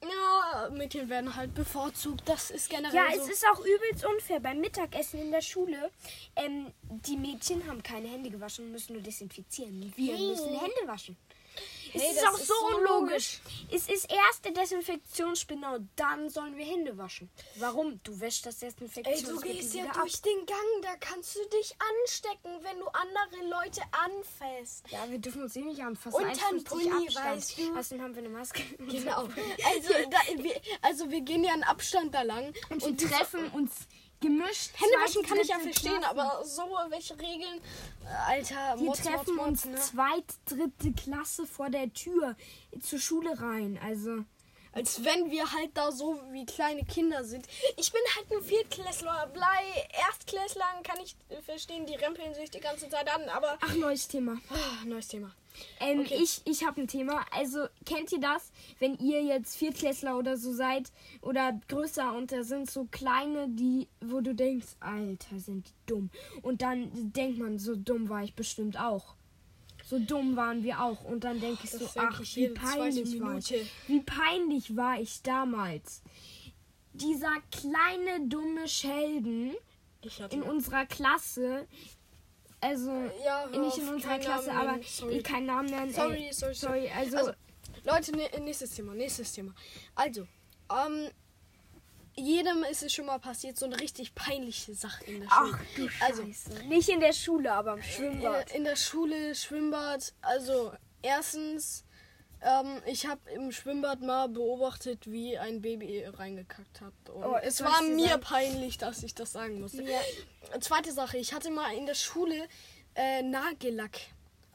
Ja, 0.04 0.70
Mädchen 0.70 1.10
werden 1.10 1.36
halt 1.36 1.56
bevorzugt. 1.56 2.22
Das 2.28 2.52
ist 2.52 2.70
generell 2.70 2.94
Ja, 2.96 3.06
so. 3.16 3.22
es 3.24 3.30
ist 3.30 3.46
auch 3.52 3.60
übelst 3.60 4.06
unfair. 4.06 4.40
Beim 4.40 4.60
Mittagessen 4.60 5.20
in 5.20 5.32
der 5.32 5.42
Schule, 5.42 5.90
ähm, 6.36 6.72
die 6.84 7.18
Mädchen 7.18 7.66
haben 7.68 7.82
keine 7.82 8.10
Hände 8.10 8.30
gewaschen 8.30 8.66
und 8.66 8.72
müssen 8.72 8.94
nur 8.94 9.02
desinfizieren. 9.02 9.92
Wir 9.96 10.14
Nee. 10.14 10.28
müssen 10.28 10.50
Hände 10.50 10.76
waschen. 10.86 11.18
Es 11.94 12.02
Hey, 12.02 12.12
ist 12.12 12.28
auch 12.28 12.38
ist 12.38 12.48
so 12.48 12.54
so 12.54 12.78
unlogisch. 12.78 13.40
Es 13.72 13.88
ist 13.88 14.12
erst 14.12 14.44
der 14.44 14.52
Desinfektionsspinner 14.52 15.76
und 15.76 15.90
dann 15.96 16.30
sollen 16.30 16.58
wir 16.58 16.66
Hände 16.66 16.98
waschen. 16.98 17.30
Warum? 17.56 18.02
Du 18.04 18.20
wäschst 18.20 18.46
das 18.46 18.62
Ey, 18.62 18.70
Desinfektionsmittel 18.70 19.36
du 19.36 19.42
gehst 19.42 19.74
ja 19.74 19.84
wieder 19.84 19.96
ab. 19.96 20.02
durch 20.02 20.22
den 20.22 20.46
Gang, 20.46 20.60
da 20.82 20.96
kannst 21.00 21.36
du 21.36 21.40
dich 21.58 21.76
anstecken, 22.02 22.52
wenn 22.64 22.80
du 22.80 22.88
andere 22.88 23.50
Leute 23.50 23.82
anfällst. 23.92 24.86
Ja, 24.90 25.10
wir 25.10 25.20
dürfen 25.20 25.44
uns 25.44 25.56
eh 25.56 25.62
nicht 25.62 25.82
anfassen. 25.82 26.16
Untern 26.16 26.60
1,50 26.60 26.64
Pulli, 26.66 27.16
weißt 27.16 27.58
du? 27.60 27.78
Außerdem 27.78 28.04
haben 28.04 28.16
wir 28.16 28.24
eine 28.24 28.30
Maske. 28.30 28.62
Genau. 28.78 29.28
Also, 29.76 29.94
da, 30.10 30.44
wir, 30.44 30.62
also 30.82 31.10
wir 31.10 31.22
gehen 31.22 31.44
ja 31.44 31.54
einen 31.54 31.64
Abstand 31.64 32.14
da 32.14 32.22
lang 32.22 32.54
Und, 32.70 32.84
und 32.84 33.00
treffen 33.02 33.50
uns 33.52 33.72
gemischt. 34.26 34.72
Hände 34.74 34.96
zwei 34.96 35.04
waschen 35.04 35.24
kann 35.24 35.38
ich 35.40 35.48
ja 35.48 35.60
verstehen, 35.60 36.00
Klassen. 36.00 36.20
aber 36.20 36.44
so 36.46 36.62
welche 36.90 37.14
Regeln, 37.20 37.62
Alter, 38.28 38.76
Wir 38.78 38.86
Mods, 38.86 39.02
treffen 39.02 39.36
Mods, 39.36 39.48
uns 39.48 39.66
Mods, 39.66 39.66
ne? 39.66 39.76
zweit, 39.76 40.26
dritte 40.46 40.92
Klasse 40.94 41.46
vor 41.46 41.70
der 41.70 41.92
Tür 41.94 42.36
zur 42.82 43.00
Schule 43.00 43.40
rein. 43.40 43.80
Also, 43.84 44.24
Als 44.76 45.04
wenn 45.06 45.32
wir 45.32 45.52
halt 45.54 45.72
da 45.74 45.90
so 45.92 46.20
wie 46.32 46.46
kleine 46.46 46.84
Kinder 46.84 47.24
sind. 47.24 47.48
Ich 47.78 47.94
bin 47.94 48.02
halt 48.16 48.30
ein 48.30 48.44
Viertklässler. 48.44 49.32
Blei, 49.34 49.88
Erstklässlern 50.08 50.84
kann 50.84 51.00
ich 51.02 51.16
äh, 51.30 51.42
verstehen, 51.42 51.86
die 51.86 51.96
rempeln 51.96 52.34
sich 52.34 52.52
die 52.52 52.60
ganze 52.60 52.90
Zeit 52.90 53.10
an, 53.14 53.24
aber. 53.30 53.58
ach, 53.62 53.74
neues 53.76 54.08
Thema. 54.10 54.38
Ah, 54.50 54.86
neues 54.86 55.08
Thema. 55.08 55.32
Ähm, 55.80 56.02
Okay. 56.02 56.20
Ich, 56.22 56.42
ich 56.44 56.66
habe 56.66 56.82
ein 56.82 56.88
Thema. 56.90 57.26
Also, 57.32 57.68
kennt 57.86 58.12
ihr 58.12 58.20
das, 58.20 58.52
wenn 58.80 58.98
ihr 58.98 59.24
jetzt 59.24 59.56
Viertklässler 59.56 60.18
oder 60.18 60.36
so 60.36 60.54
seid 60.54 60.92
oder 61.22 61.58
größer 61.70 62.14
und 62.14 62.34
da 62.34 62.44
sind 62.44 62.70
so 62.70 62.86
kleine, 62.92 63.48
die, 63.48 63.88
wo 64.02 64.20
du 64.20 64.36
denkst, 64.36 64.76
Alter, 64.82 65.40
sind 65.40 65.68
die 65.70 65.74
dumm. 65.94 66.10
Und 66.42 66.62
dann 66.62 66.92
denkt 67.14 67.40
man, 67.40 67.60
so 67.60 67.76
dumm 67.78 68.10
war 68.10 68.24
ich 68.24 68.36
bestimmt 68.36 68.78
auch. 68.78 69.16
So 69.88 70.00
dumm 70.00 70.36
waren 70.36 70.64
wir 70.64 70.82
auch. 70.82 71.04
Und 71.04 71.24
dann 71.24 71.40
denke 71.40 71.62
ich 71.64 71.70
so, 71.72 71.88
ach, 71.96 72.20
wie 72.20 72.48
peinlich 72.50 73.22
war 73.22 73.38
ich. 73.38 73.72
Wie 73.88 74.00
peinlich 74.02 74.76
war 74.76 75.00
ich 75.00 75.22
damals. 75.22 76.02
Dieser 76.94 77.36
kleine, 77.52 78.28
dumme 78.28 78.68
Sheldon 78.68 79.54
in 80.32 80.42
unserer 80.44 80.86
Klasse, 80.86 81.68
Also, 82.62 82.92
Ja, 83.24 83.46
nicht 83.48 83.78
in 83.78 83.90
unserer 83.90 84.18
Klasse, 84.18 84.48
Namen 84.48 84.70
aber 84.70 84.84
sorry. 84.84 85.22
keinen 85.22 85.46
Namen 85.46 85.70
nennen. 85.70 85.94
Sorry, 85.94 86.30
sorry, 86.32 86.56
sorry. 86.56 86.88
sorry. 86.88 86.90
Also, 86.90 87.18
Also, 87.18 87.32
Leute, 87.84 88.12
ne, 88.14 88.30
nächstes 88.42 88.72
Thema, 88.72 88.96
nächstes 88.96 89.34
Thema. 89.34 89.54
Also, 89.94 90.26
ähm, 90.72 91.10
jedem 92.18 92.64
ist 92.64 92.84
es 92.84 92.94
schon 92.94 93.06
mal 93.06 93.20
passiert, 93.20 93.58
so 93.58 93.66
eine 93.66 93.80
richtig 93.80 94.16
peinliche 94.16 94.74
Sache 94.74 95.04
in 95.06 95.22
der 95.22 95.30
Schule. 95.30 95.54
ach 95.54 95.60
du 95.76 95.88
also, 96.06 96.24
Scheiße. 96.26 96.64
nicht 96.68 96.90
in 96.90 97.00
der 97.00 97.14
Schule, 97.14 97.52
aber 97.54 97.74
im 97.74 97.84
Schwimmbad. 97.84 98.52
in, 98.52 98.58
in 98.58 98.64
der 98.64 98.76
Schule, 98.76 99.36
Schwimmbad, 99.36 100.14
also 100.22 100.72
erstens, 101.02 101.84
ähm, 102.42 102.82
ich 102.86 103.06
habe 103.08 103.20
im 103.32 103.52
Schwimmbad 103.52 104.02
mal 104.02 104.30
beobachtet, 104.30 105.12
wie 105.12 105.38
ein 105.38 105.62
Baby 105.62 106.06
reingekackt 106.06 106.82
hat. 106.82 106.94
Oh, 107.14 107.36
es 107.42 107.64
war 107.64 107.82
mir 107.82 108.08
sagen? 108.10 108.22
peinlich, 108.22 108.78
dass 108.78 109.04
ich 109.04 109.14
das 109.16 109.32
sagen 109.32 109.60
musste. 109.62 109.84
Ja. 109.84 110.00
Zweite 110.62 110.92
Sache, 110.92 111.18
ich 111.18 111.34
hatte 111.34 111.50
mal 111.50 111.74
in 111.76 111.86
der 111.86 111.96
Schule 111.96 112.48
äh, 112.96 113.24
Nagellack 113.24 114.00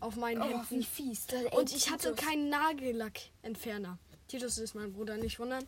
auf 0.00 0.16
meinen 0.16 0.40
Oh, 0.40 0.46
Händen. 0.46 0.66
wie 0.70 0.82
fies. 0.84 1.26
Und 1.50 1.74
ich 1.74 1.90
hatte 1.90 2.14
keinen 2.14 2.48
Nagellackentferner. 2.48 3.98
Titus 4.28 4.58
ist 4.58 4.74
mein 4.74 4.92
Bruder, 4.92 5.16
nicht 5.16 5.38
wundern. 5.40 5.66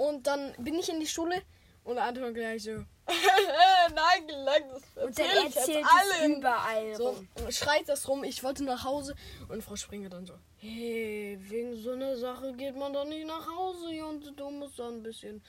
Und 0.00 0.26
dann 0.26 0.54
bin 0.56 0.78
ich 0.78 0.88
in 0.88 0.98
die 0.98 1.06
Schule 1.06 1.42
und 1.84 1.98
Anton 1.98 2.32
gleich 2.32 2.62
so. 2.62 2.70
Nagellack, 3.94 4.64
das 4.94 5.04
Und 5.04 5.18
dann 5.18 5.26
erzählt 5.44 5.84
es 5.84 6.26
überall 6.26 6.94
So, 6.94 7.08
rum. 7.08 7.28
schreit 7.50 7.86
das 7.86 8.08
rum, 8.08 8.24
ich 8.24 8.42
wollte 8.42 8.64
nach 8.64 8.82
Hause 8.82 9.14
und 9.50 9.62
Frau 9.62 9.76
Springer 9.76 10.08
dann 10.08 10.24
so, 10.24 10.32
hey, 10.56 11.38
wegen 11.42 11.76
so 11.76 11.90
einer 11.92 12.16
Sache 12.16 12.54
geht 12.54 12.76
man 12.76 12.94
doch 12.94 13.04
nicht 13.04 13.26
nach 13.26 13.46
Hause, 13.46 14.06
und 14.06 14.40
du 14.40 14.50
musst 14.50 14.78
da 14.78 14.88
ein 14.88 15.02
bisschen 15.02 15.42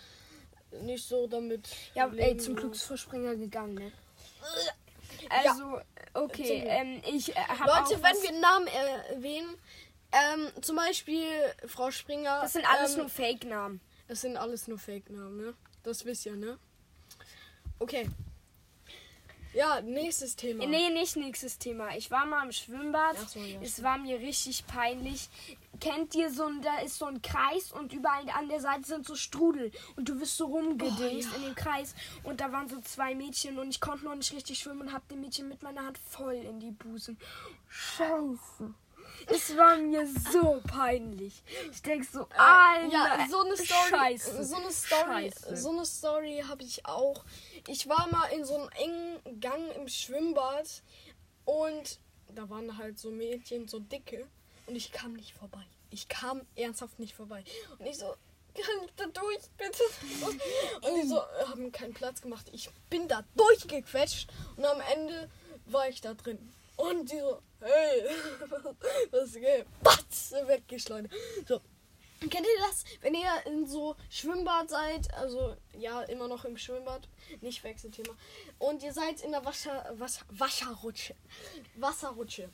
nicht 0.82 1.08
so 1.08 1.28
damit. 1.28 1.70
Ja, 1.96 2.12
ey, 2.14 2.36
zum 2.36 2.56
ja. 2.56 2.60
Glück 2.60 2.74
ist 2.74 2.84
Frau 2.84 2.98
Springer 2.98 3.38
gegangen, 3.38 3.76
ne? 3.76 3.92
Ja. 4.66 5.30
Also, 5.30 5.80
okay, 6.14 6.44
Zum 6.48 6.60
Glück. 6.60 6.66
ähm, 6.68 7.02
ich 7.16 7.30
äh, 7.30 7.40
habe 7.40 7.68
Leute, 7.68 7.96
auch 7.96 8.04
wenn 8.04 8.22
wir 8.22 8.40
Namen 8.42 8.68
erwähnen, 8.68 9.58
ähm, 10.12 10.62
zum 10.62 10.76
Beispiel 10.76 11.26
Frau 11.68 11.90
Springer. 11.90 12.42
Das 12.42 12.52
sind 12.52 12.66
alles 12.70 12.94
ähm, 12.94 13.00
nur 13.00 13.10
Fake-Namen. 13.10 13.80
Das 14.12 14.20
sind 14.20 14.36
alles 14.36 14.68
nur 14.68 14.78
Fake-Namen, 14.78 15.38
ne? 15.38 15.54
Das 15.84 16.04
wisst 16.04 16.26
ihr, 16.26 16.36
ne? 16.36 16.60
Okay. 17.80 18.10
Ja, 19.54 19.80
nächstes 19.80 20.36
Thema. 20.36 20.66
Nee, 20.66 20.90
nicht 20.90 21.16
nächstes 21.16 21.58
Thema. 21.58 21.96
Ich 21.96 22.12
war 22.12 22.26
mal 22.26 22.44
im 22.44 22.52
Schwimmbad. 22.52 23.18
So, 23.30 23.40
ja, 23.40 23.62
es 23.62 23.82
war 23.84 23.98
mir 23.98 24.20
richtig 24.20 24.68
peinlich. 24.68 25.30
Kennt 25.80 26.14
ihr 26.14 26.30
so 26.30 26.44
ein, 26.46 26.62
da 26.62 26.80
ist 26.80 26.98
so 26.98 27.06
ein 27.06 27.22
Kreis 27.22 27.72
und 27.72 27.94
überall 27.94 28.30
an 28.32 28.50
der 28.50 28.60
Seite 28.60 28.84
sind 28.84 29.08
so 29.08 29.16
Strudel 29.16 29.72
und 29.96 30.10
du 30.10 30.20
wirst 30.20 30.36
so 30.36 30.48
rumgedingst 30.48 31.30
Oh, 31.32 31.32
ja. 31.32 31.38
in 31.38 31.44
dem 31.44 31.56
Kreis 31.56 31.96
und 32.24 32.42
da 32.42 32.52
waren 32.52 32.68
so 32.68 32.82
zwei 32.82 33.16
Mädchen 33.16 33.60
und 33.60 33.70
ich 33.70 33.80
konnte 33.80 34.04
noch 34.04 34.16
nicht 34.16 34.34
richtig 34.34 34.60
schwimmen 34.60 34.82
und 34.82 34.92
hab 34.92 35.08
dem 35.08 35.22
Mädchen 35.22 35.48
mit 35.48 35.64
meiner 35.64 35.86
Hand 35.86 35.98
voll 35.98 36.36
in 36.36 36.60
die 36.60 36.72
Busen. 36.72 37.18
Scheiße. 37.70 38.74
Es 39.28 39.56
war 39.58 39.78
mir 39.78 40.08
so 40.32 40.62
peinlich. 40.68 41.44
Ich 41.72 41.82
denk 41.82 42.06
so, 42.06 42.28
Alter, 42.38 42.88
Äh, 42.88 42.92
ja, 42.92 43.28
so 43.30 43.42
eine 43.42 43.56
Story. 43.58 43.90
Scheiße. 43.90 44.46
So 44.46 44.56
eine 44.56 44.72
Story. 44.72 45.32
Scheiße. 45.32 45.58
So 45.58 45.70
eine 45.70 45.86
Story 45.86 46.44
habe 46.48 46.64
ich 46.64 46.86
auch. 46.86 47.24
Ich 47.68 47.88
war 47.88 48.08
mal 48.12 48.26
in 48.28 48.46
so 48.46 48.56
einem 48.56 48.70
engen 48.70 49.40
Gang 49.40 49.76
im 49.76 49.88
Schwimmbad 49.88 50.84
und 51.46 52.00
da 52.34 52.50
waren 52.50 52.78
halt 52.78 52.98
so 53.00 53.10
Mädchen, 53.12 53.68
so 53.68 53.80
dicke 53.80 54.28
und 54.68 54.76
ich 54.76 54.92
kam 54.92 55.14
nicht 55.14 55.34
vorbei. 55.34 55.66
Ich 55.90 56.08
kam 56.08 56.42
ernsthaft 56.56 57.00
nicht 57.00 57.14
vorbei. 57.14 57.44
Und 57.78 57.86
ich 57.86 57.98
so, 57.98 58.06
kann 58.54 58.86
ich 58.86 58.92
da 58.96 59.06
durch, 59.08 59.40
bitte? 59.58 59.84
Und 60.88 60.96
die 61.02 61.08
so, 61.08 61.18
äh, 61.20 61.46
haben 61.48 61.72
keinen 61.72 61.94
Platz 61.94 62.22
gemacht. 62.22 62.48
Ich 62.52 62.70
bin 62.90 63.08
da 63.08 63.24
durchgequetscht 63.36 64.30
und 64.58 64.66
am 64.66 64.82
Ende 64.94 65.30
war 65.68 65.88
ich 65.88 66.02
da 66.02 66.14
drin. 66.14 66.38
Und 66.90 67.12
die 67.12 67.20
so, 67.20 67.42
hey, 67.60 68.04
was 69.12 69.34
geht? 69.34 69.66
Batz, 69.84 70.34
weggeschleudert. 70.48 71.12
So, 71.48 71.62
Kennt 72.30 72.46
ihr 72.46 72.60
das, 72.70 72.84
wenn 73.02 73.16
ihr 73.16 73.32
in 73.48 73.66
so 73.66 73.96
Schwimmbad 74.10 74.70
seid? 74.70 75.12
Also, 75.16 75.56
ja, 75.76 76.02
immer 76.04 76.28
noch 76.28 76.46
im 76.46 76.56
Schwimmbad. 76.56 77.08
Nicht 77.42 77.64
Wechselthema. 77.64 78.14
Und 78.60 78.84
ihr 78.84 78.94
seid 78.94 79.22
in 79.22 79.32
der 79.32 79.44
Wasser, 79.44 79.92
Wasser, 79.98 80.22
Wasserrutsche. 80.30 81.16
Wasserrutsche. 81.76 82.50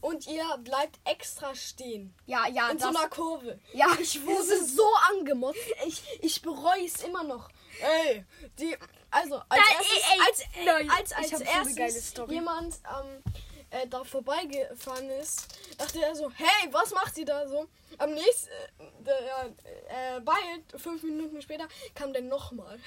Und 0.00 0.28
ihr 0.28 0.44
bleibt 0.58 1.00
extra 1.04 1.52
stehen. 1.56 2.14
Ja, 2.26 2.46
ja, 2.46 2.70
in 2.70 2.78
so 2.78 2.88
einer 2.88 3.08
Kurve. 3.08 3.58
ja, 3.72 3.88
Ich 4.00 4.24
wurde 4.24 4.64
so 4.64 4.86
angemotzt. 5.10 5.58
Ich, 5.86 6.02
ich 6.20 6.40
bereue 6.40 6.84
es 6.84 7.02
immer 7.02 7.24
noch. 7.24 7.48
Ey, 7.80 8.24
die, 8.58 8.76
also 9.10 9.36
als 9.48 9.62
Da- 9.66 9.74
erstes, 9.74 10.46
ey, 10.54 10.64
ey, 10.64 10.88
als, 10.90 11.40
erstes 11.40 12.14
jemand 12.28 12.76
ähm, 12.84 13.22
äh, 13.70 13.86
da 13.86 14.04
vorbeigefahren 14.04 15.10
ist, 15.10 15.46
dachte 15.78 16.02
er 16.02 16.14
so, 16.14 16.30
hey, 16.30 16.72
was 16.72 16.92
macht 16.92 17.14
sie 17.14 17.24
da 17.24 17.46
so? 17.48 17.68
Am 17.98 18.12
nächsten, 18.12 18.50
äh, 18.50 19.04
der, 19.04 20.16
äh, 20.16 20.20
bald, 20.20 20.80
fünf 20.80 21.02
Minuten 21.02 21.40
später, 21.42 21.68
kam 21.94 22.12
der 22.12 22.22
nochmal. 22.22 22.78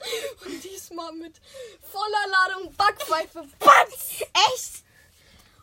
Und 0.44 0.64
diesmal 0.64 1.12
mit 1.12 1.40
voller 1.82 2.26
Ladung 2.30 2.74
Backpfeife. 2.74 3.46
Batz! 3.58 4.22
Echt? 4.54 4.84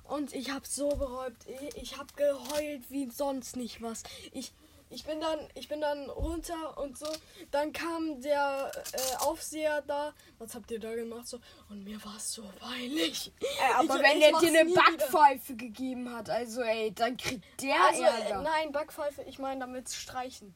Und 0.04 0.34
ich 0.34 0.52
hab 0.52 0.66
so. 0.66 1.26
Ich, 1.46 1.76
ich 1.76 1.98
hab 1.98 2.16
geheult 2.16 2.84
wie 2.90 3.10
sonst 3.10 3.56
nicht 3.56 3.82
was. 3.82 4.04
Ich, 4.32 4.54
ich 4.90 5.04
bin 5.04 5.20
dann, 5.20 5.40
ich 5.54 5.68
bin 5.68 5.82
dann 5.82 6.10
runter 6.10 6.78
und 6.78 6.98
so. 6.98 7.08
Dann 7.52 7.74
kam 7.74 8.22
der 8.22 8.72
äh, 8.94 9.16
Aufseher 9.24 9.82
da. 9.82 10.14
Was 10.40 10.56
habt 10.56 10.72
ihr 10.72 10.80
da 10.80 10.94
gemacht? 10.96 11.28
So 11.28 11.40
und 11.70 11.84
mir 11.84 12.04
war 12.06 12.16
es 12.18 12.32
so 12.32 12.44
peinlich. 12.60 13.32
Äh, 13.42 13.74
aber 13.76 13.96
Ich- 13.98 14.04
wenn 14.04 14.20
der 14.20 14.32
dir 14.40 14.48
eine 14.48 14.64
nie 14.66 14.72
wieder. 14.72 14.82
Backpfeife 14.82 15.56
gegeben 15.56 16.14
hat, 16.14 16.30
also 16.30 16.62
ey, 16.62 16.94
dann 16.94 17.18
kriegt 17.18 17.44
der 17.62 17.76
Also, 17.84 18.04
äh, 18.04 18.06
Ärger. 18.06 18.42
nein, 18.42 18.72
Backpfeife. 18.72 19.24
Ich 19.24 19.40
meine 19.40 19.60
damit 19.62 19.90
streichen 19.90 20.54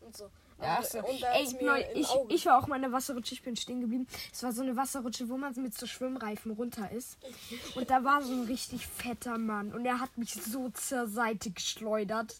und 0.00 0.16
so. 0.16 0.30
Ja, 0.62 0.78
Und- 0.78 0.86
so. 0.86 0.98
und 0.98 1.22
Ey, 1.22 1.54
neu, 1.64 1.84
ich, 1.94 2.08
Auge. 2.08 2.34
ich 2.34 2.46
war 2.46 2.58
auch 2.62 2.66
mal 2.66 2.76
in 2.76 2.82
der 2.82 2.92
Wasserrutsche, 2.92 3.34
ich 3.34 3.42
bin 3.42 3.56
stehen 3.56 3.80
geblieben. 3.80 4.06
Es 4.32 4.42
war 4.42 4.52
so 4.52 4.62
eine 4.62 4.76
Wasserrutsche, 4.76 5.28
wo 5.28 5.36
man 5.36 5.52
mit 5.56 5.76
so 5.76 5.86
Schwimmreifen 5.86 6.52
runter 6.52 6.90
ist. 6.92 7.18
Und 7.74 7.90
da 7.90 8.04
war 8.04 8.22
so 8.22 8.32
ein 8.32 8.44
richtig 8.44 8.86
fetter 8.86 9.38
Mann 9.38 9.72
und 9.72 9.84
er 9.84 9.98
hat 10.00 10.16
mich 10.18 10.34
so 10.34 10.68
zur 10.70 11.06
Seite 11.08 11.50
geschleudert. 11.50 12.36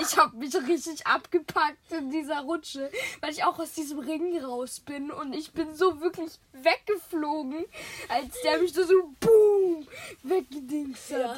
Ich 0.00 0.16
habe 0.16 0.36
mich 0.36 0.54
richtig 0.54 1.06
abgepackt 1.06 1.92
in 1.92 2.10
dieser 2.10 2.40
Rutsche, 2.40 2.90
weil 3.20 3.30
ich 3.32 3.44
auch 3.44 3.58
aus 3.58 3.72
diesem 3.72 3.98
Ring 3.98 4.38
raus 4.42 4.80
bin 4.80 5.10
und 5.10 5.34
ich 5.34 5.52
bin 5.52 5.74
so 5.74 6.00
wirklich 6.00 6.30
weggeflogen, 6.52 7.64
als 8.08 8.40
der 8.42 8.58
mich 8.60 8.72
so, 8.72 8.84
so 8.84 9.10
boom 9.20 9.86
weggedingst 10.22 11.12
hat. 11.12 11.20
ja, 11.20 11.36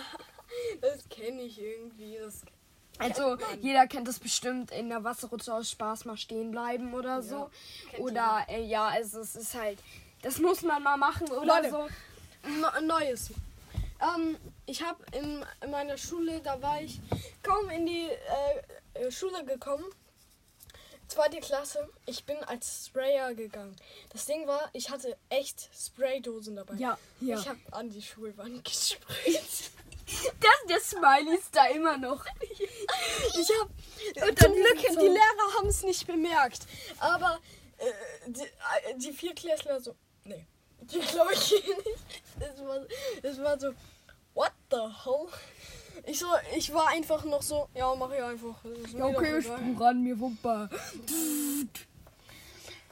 das 0.80 1.08
kenne 1.08 1.42
ich 1.42 1.60
irgendwie. 1.60 2.16
Das 2.20 2.42
Also 3.00 3.36
jeder 3.60 3.86
kennt 3.86 4.06
das 4.08 4.18
bestimmt 4.18 4.70
in 4.70 4.88
der 4.88 5.02
Wasserrutsche 5.04 5.52
aus 5.54 5.70
Spaß 5.70 6.04
mal 6.04 6.16
stehen 6.16 6.50
bleiben 6.50 6.92
oder 6.94 7.22
so. 7.22 7.50
kennt 7.90 8.02
Oder 8.02 8.44
äh, 8.48 8.62
ja, 8.64 8.88
also 8.88 9.20
es 9.20 9.36
ist 9.36 9.54
halt, 9.54 9.78
das 10.22 10.38
muss 10.38 10.62
man 10.62 10.82
mal 10.82 10.96
machen 10.96 11.28
oder 11.30 11.46
Leute. 11.62 11.70
so. 11.70 11.88
No- 12.60 12.80
Neues. 12.86 13.30
Ähm, 14.00 14.36
ich 14.66 14.82
habe 14.82 15.02
in, 15.12 15.44
in 15.62 15.70
meiner 15.70 15.96
Schule, 15.98 16.40
da 16.40 16.60
war 16.62 16.80
ich 16.82 17.00
kaum 17.42 17.68
in 17.70 17.84
die 17.86 18.08
äh, 18.08 19.00
äh, 19.06 19.10
Schule 19.10 19.44
gekommen. 19.44 19.84
Zweite 21.08 21.38
Klasse. 21.40 21.88
Ich 22.06 22.24
bin 22.24 22.36
als 22.44 22.86
Sprayer 22.86 23.34
gegangen. 23.34 23.74
Das 24.12 24.26
Ding 24.26 24.46
war, 24.46 24.70
ich 24.72 24.90
hatte 24.90 25.16
echt 25.28 25.68
Spraydosen 25.76 26.54
dabei. 26.54 26.74
Ja, 26.74 26.96
ja. 27.20 27.36
Ich 27.38 27.48
habe 27.48 27.58
an 27.72 27.90
die 27.90 28.00
Schulwand 28.00 28.64
gesprayt. 28.64 29.70
Das, 30.40 30.66
der 30.68 30.80
Smiley 30.80 31.36
ist 31.36 31.54
da 31.54 31.66
immer 31.66 31.96
noch. 31.96 32.24
Ich 32.50 33.50
habe 33.60 34.28
Und 34.30 34.38
zum 34.38 34.52
dann 34.52 34.54
Glück, 34.54 34.78
so- 34.92 35.00
die 35.00 35.06
Lehrer 35.06 35.54
haben 35.58 35.68
es 35.68 35.82
nicht 35.82 36.06
bemerkt. 36.06 36.66
Aber 36.98 37.38
äh, 37.78 37.84
die, 38.26 38.42
äh, 38.42 38.48
die 38.96 39.12
Viertklässler 39.12 39.80
so, 39.80 39.94
nee, 40.24 40.46
die 40.80 40.98
glaube 41.00 41.32
ich 41.32 41.50
nicht. 41.52 42.22
Das 42.38 42.58
war, 42.66 42.80
das 43.22 43.38
war 43.42 43.60
so, 43.60 43.72
what 44.34 44.52
the 44.70 44.76
hell? 45.04 45.28
Ich 46.06 46.18
so, 46.18 46.26
ich 46.56 46.72
war 46.72 46.88
einfach 46.88 47.24
noch 47.24 47.42
so, 47.42 47.68
ja, 47.74 47.94
mach 47.94 48.10
ich 48.12 48.22
einfach. 48.22 48.54
Das 48.64 48.78
ist 48.78 48.94
mir 48.94 49.12
doch 49.12 49.22
egal. 49.22 49.76
ran 49.78 50.02
mir 50.02 50.18
Wumper. 50.18 50.68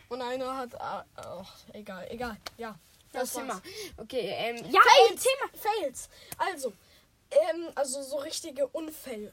Und 0.09 0.23
einer 0.23 0.57
hat, 0.57 0.81
ah, 0.81 1.05
ach, 1.17 1.55
egal, 1.73 2.07
egal, 2.11 2.37
ja. 2.57 2.75
Das 3.13 3.35
war's. 3.35 3.47
Thema. 3.47 3.63
Okay, 3.97 4.31
ähm, 4.37 4.57
ja, 4.71 4.81
Fails, 4.81 5.23
Thema. 5.23 5.51
Fails. 5.55 6.09
Also, 6.37 6.73
ähm, 7.31 7.71
also 7.75 8.03
so 8.03 8.17
richtige 8.17 8.67
Unfälle. 8.69 9.33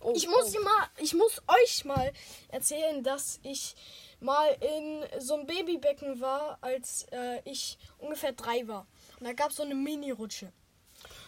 Oh, 0.00 0.12
Ich 0.14 0.26
muss 0.26 0.56
oh. 0.56 0.62
mal, 0.62 0.88
ich 0.98 1.14
muss 1.14 1.42
euch 1.46 1.84
mal 1.84 2.12
erzählen, 2.48 3.02
dass 3.02 3.38
ich 3.42 3.74
mal 4.20 4.56
in 4.60 5.04
so 5.20 5.34
einem 5.34 5.46
Babybecken 5.46 6.20
war, 6.20 6.58
als 6.60 7.06
äh, 7.12 7.40
ich 7.44 7.78
ungefähr 7.98 8.32
drei 8.32 8.66
war. 8.66 8.86
Und 9.18 9.26
da 9.26 9.32
gab 9.32 9.50
es 9.50 9.56
so 9.56 9.62
eine 9.62 9.74
Mini-Rutsche. 9.74 10.52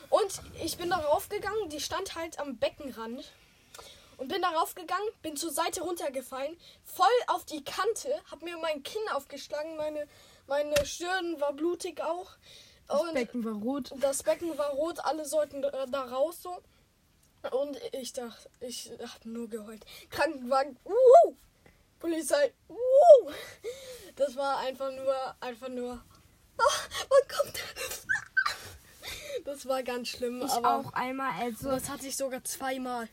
Und 0.08 0.42
ich 0.62 0.76
bin 0.76 0.90
darauf 0.90 1.28
gegangen, 1.28 1.68
die 1.70 1.80
stand 1.80 2.14
halt 2.14 2.38
am 2.38 2.58
Beckenrand. 2.58 3.32
Und 4.18 4.28
bin 4.28 4.42
darauf 4.42 4.74
gegangen, 4.74 5.08
bin 5.22 5.36
zur 5.36 5.50
Seite 5.50 5.80
runtergefallen, 5.80 6.56
voll 6.84 7.06
auf 7.26 7.44
die 7.44 7.64
Kante, 7.64 8.08
hab 8.30 8.42
mir 8.42 8.56
mein 8.58 8.82
Kinn 8.82 9.02
aufgeschlagen, 9.14 9.76
meine, 9.76 10.06
meine 10.46 10.86
Stirn 10.86 11.40
war 11.40 11.54
blutig 11.54 12.00
auch. 12.02 12.30
Das 12.88 13.00
Und 13.00 13.14
Becken 13.14 13.44
war 13.44 13.54
rot. 13.54 13.92
das 14.00 14.22
Becken 14.22 14.56
war 14.58 14.70
rot, 14.70 14.98
alle 15.04 15.24
sollten 15.24 15.62
da 15.62 15.86
da 15.86 16.04
raus 16.04 16.42
so. 16.42 16.58
Und 17.50 17.76
ich 17.92 18.12
dachte, 18.12 18.48
ich 18.60 18.92
hab 19.00 19.24
nur 19.24 19.48
geheult. 19.48 19.84
Krankenwagen, 20.10 20.76
uh, 20.84 21.34
Polizei, 21.98 22.52
uh. 22.68 23.30
Das 24.16 24.36
war 24.36 24.58
einfach 24.58 24.92
nur, 24.92 25.14
einfach 25.40 25.68
nur. 25.68 25.92
Ah, 26.58 26.62
wann 27.08 27.36
kommt? 27.36 27.58
Das 29.44 29.66
war 29.66 29.82
ganz 29.82 30.08
schlimm, 30.08 30.40
Ich 30.42 30.52
aber 30.52 30.76
auch 30.76 30.92
einmal, 30.92 31.32
also, 31.40 31.70
das 31.70 31.88
hatte 31.88 32.06
ich 32.06 32.16
sogar 32.16 32.44
zweimal. 32.44 33.08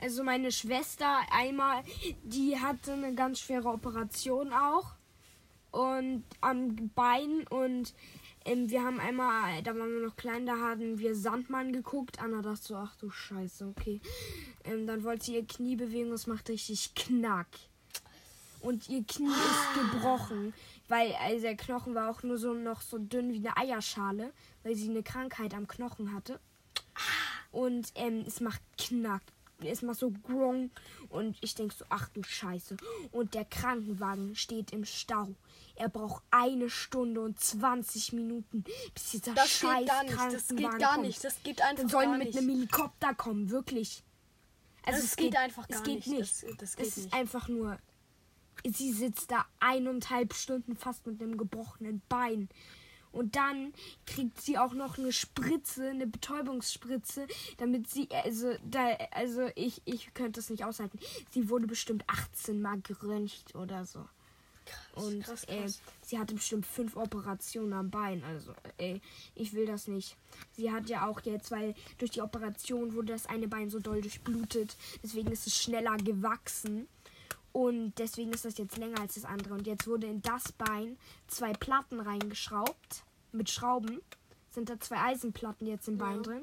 also 0.00 0.24
meine 0.24 0.50
Schwester 0.50 1.20
einmal, 1.30 1.84
die 2.24 2.58
hatte 2.58 2.94
eine 2.94 3.14
ganz 3.14 3.38
schwere 3.38 3.68
Operation 3.68 4.52
auch. 4.52 4.94
Und 5.70 6.24
am 6.40 6.90
Bein 6.96 7.46
und 7.48 7.94
ähm, 8.50 8.70
wir 8.70 8.82
haben 8.82 8.98
einmal, 8.98 9.62
da 9.62 9.76
waren 9.76 9.92
wir 9.92 10.06
noch 10.06 10.16
klein, 10.16 10.44
da 10.44 10.56
haben 10.56 10.98
wir 10.98 11.14
Sandmann 11.14 11.72
geguckt. 11.72 12.20
Anna 12.20 12.42
dachte 12.42 12.62
so, 12.62 12.76
ach 12.76 12.96
du 12.96 13.10
Scheiße, 13.10 13.66
okay. 13.66 14.00
Ähm, 14.64 14.86
dann 14.86 15.04
wollte 15.04 15.26
sie 15.26 15.34
ihr 15.36 15.46
Knie 15.46 15.76
bewegen, 15.76 16.10
es 16.12 16.26
macht 16.26 16.48
richtig 16.48 16.94
Knack. 16.94 17.46
Und 18.60 18.88
ihr 18.88 19.04
Knie 19.04 19.28
ist 19.28 19.92
gebrochen, 19.92 20.52
weil 20.88 21.14
also 21.14 21.42
der 21.42 21.56
Knochen 21.56 21.94
war 21.94 22.10
auch 22.10 22.22
nur 22.22 22.36
so 22.36 22.52
noch 22.52 22.82
so 22.82 22.98
dünn 22.98 23.32
wie 23.32 23.38
eine 23.38 23.56
Eierschale, 23.56 24.32
weil 24.64 24.74
sie 24.74 24.90
eine 24.90 25.02
Krankheit 25.02 25.54
am 25.54 25.68
Knochen 25.68 26.12
hatte. 26.12 26.40
Und 27.52 27.92
ähm, 27.94 28.24
es 28.26 28.40
macht 28.40 28.60
Knack. 28.76 29.22
Es 29.62 29.82
macht 29.82 29.98
so 29.98 30.10
grong. 30.10 30.70
Und 31.08 31.36
ich 31.40 31.54
denke 31.54 31.74
so, 31.74 31.84
ach 31.88 32.08
du 32.08 32.22
Scheiße. 32.22 32.76
Und 33.12 33.34
der 33.34 33.44
Krankenwagen 33.44 34.34
steht 34.34 34.72
im 34.72 34.84
Stau. 34.84 35.34
Er 35.76 35.88
braucht 35.88 36.22
eine 36.30 36.68
Stunde 36.70 37.20
und 37.20 37.38
20 37.40 38.12
Minuten, 38.12 38.64
bis 38.94 39.10
dieser 39.12 39.34
Das 39.34 39.48
scheiß 39.50 39.78
geht 39.80 39.88
gar 39.88 40.02
nicht, 40.04 40.16
das 40.34 40.48
geht 40.48 40.78
gar 40.78 40.92
kommt. 40.94 41.06
nicht, 41.06 41.24
das 41.24 41.42
geht 41.42 41.60
einfach 41.62 41.76
Dann 41.82 41.88
sollen 41.88 42.10
gar 42.10 42.18
mit 42.18 42.26
nicht. 42.28 42.38
einem 42.38 42.48
Helikopter 42.50 43.14
kommen, 43.14 43.50
wirklich. 43.50 44.02
Also 44.84 45.02
Das 45.02 45.16
geht 45.16 45.36
einfach 45.36 45.68
gar 45.68 45.78
es 45.78 45.84
geht 45.84 46.06
nicht. 46.06 46.08
nicht. 46.08 46.42
Das- 46.42 46.56
das 46.58 46.76
geht 46.76 46.86
es 46.86 46.96
ist 46.96 47.04
nicht. 47.04 47.14
einfach 47.14 47.48
nur. 47.48 47.78
Sie 48.66 48.92
sitzt 48.92 49.30
da 49.30 49.46
eineinhalb 49.58 50.34
Stunden 50.34 50.76
fast 50.76 51.06
mit 51.06 51.22
einem 51.22 51.36
gebrochenen 51.38 52.02
Bein. 52.08 52.48
Und 53.12 53.34
dann 53.34 53.72
kriegt 54.06 54.40
sie 54.40 54.56
auch 54.56 54.72
noch 54.72 54.96
eine 54.96 55.12
Spritze, 55.12 55.88
eine 55.90 56.06
Betäubungsspritze, 56.06 57.26
damit 57.58 57.90
sie, 57.90 58.08
also, 58.12 58.54
da, 58.64 58.86
also 59.10 59.48
ich, 59.56 59.82
ich 59.84 60.14
könnte 60.14 60.38
es 60.38 60.48
nicht 60.48 60.64
aushalten. 60.64 60.98
Sie 61.32 61.48
wurde 61.48 61.66
bestimmt 61.66 62.04
18 62.06 62.62
Mal 62.62 62.80
geröntgt 62.82 63.54
oder 63.56 63.84
so. 63.84 64.06
Und 64.94 65.22
krass, 65.24 65.44
Äh, 65.44 65.60
krass. 65.62 65.80
sie 66.02 66.18
hatte 66.18 66.34
bestimmt 66.34 66.66
fünf 66.66 66.96
Operationen 66.96 67.72
am 67.72 67.90
Bein. 67.90 68.22
Also, 68.24 68.52
ey, 68.78 69.00
ich 69.34 69.52
will 69.54 69.66
das 69.66 69.88
nicht. 69.88 70.16
Sie 70.52 70.70
hat 70.70 70.88
ja 70.88 71.06
auch 71.08 71.20
jetzt, 71.22 71.50
weil 71.50 71.74
durch 71.98 72.10
die 72.10 72.20
Operation 72.22 72.94
wurde 72.94 73.12
das 73.12 73.26
eine 73.26 73.48
Bein 73.48 73.70
so 73.70 73.78
doll 73.78 74.00
durchblutet. 74.00 74.76
Deswegen 75.02 75.30
ist 75.32 75.46
es 75.46 75.56
schneller 75.56 75.96
gewachsen. 75.96 76.88
Und 77.52 77.94
deswegen 77.98 78.32
ist 78.32 78.44
das 78.44 78.58
jetzt 78.58 78.76
länger 78.76 79.00
als 79.00 79.14
das 79.14 79.24
andere. 79.24 79.54
Und 79.54 79.66
jetzt 79.66 79.86
wurde 79.88 80.06
in 80.06 80.22
das 80.22 80.52
Bein 80.52 80.96
zwei 81.26 81.52
Platten 81.52 82.00
reingeschraubt. 82.00 83.04
Mit 83.32 83.50
Schrauben. 83.50 84.00
Sind 84.50 84.68
da 84.68 84.78
zwei 84.80 84.96
Eisenplatten 84.98 85.66
jetzt 85.66 85.88
im 85.88 85.98
Bein 85.98 86.16
Ja. 86.16 86.22
drin. 86.22 86.42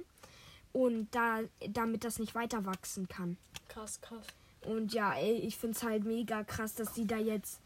Und 0.74 1.08
da, 1.16 1.40
damit 1.70 2.04
das 2.04 2.20
nicht 2.20 2.36
weiter 2.36 2.66
wachsen 2.66 3.08
kann. 3.08 3.38
Krass, 3.70 4.00
krass. 4.02 4.26
Und 4.66 4.94
ja, 4.94 5.14
ey, 5.16 5.34
ich 5.36 5.58
finde 5.58 5.78
es 5.78 5.84
halt 5.84 6.04
mega 6.04 6.44
krass, 6.44 6.76
dass 6.76 6.94
sie 6.96 7.06
da 7.08 7.18
jetzt 7.18 7.62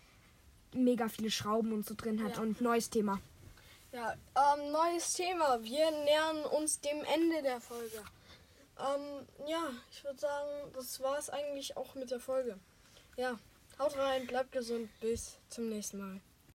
mega 0.73 1.10
viele 1.10 1.31
Schrauben 1.31 1.73
und 1.73 1.86
so 1.86 1.95
drin 1.95 2.23
hat. 2.23 2.36
Ja. 2.36 2.41
Und 2.41 2.62
neues 2.62 2.89
Thema. 2.89 3.19
Ja, 3.91 4.13
ähm, 4.13 4.71
neues 4.71 5.13
Thema. 5.13 5.62
Wir 5.62 5.91
nähern 5.91 6.45
uns 6.45 6.79
dem 6.79 7.03
Ende 7.03 7.41
der 7.43 7.60
Folge. 7.60 8.01
Ähm, 8.79 9.27
ja, 9.47 9.69
ich 9.91 10.03
würde 10.03 10.19
sagen, 10.19 10.49
das 10.73 10.99
war's 11.01 11.29
eigentlich 11.29 11.75
auch 11.77 11.93
mit 11.95 12.10
der 12.10 12.19
Folge. 12.19 12.57
Ja, 13.17 13.38
haut 13.77 13.97
rein, 13.97 14.25
bleibt 14.27 14.53
gesund, 14.53 14.89
bis 15.01 15.38
zum 15.49 15.69
nächsten 15.69 15.97
Mal. 15.99 16.21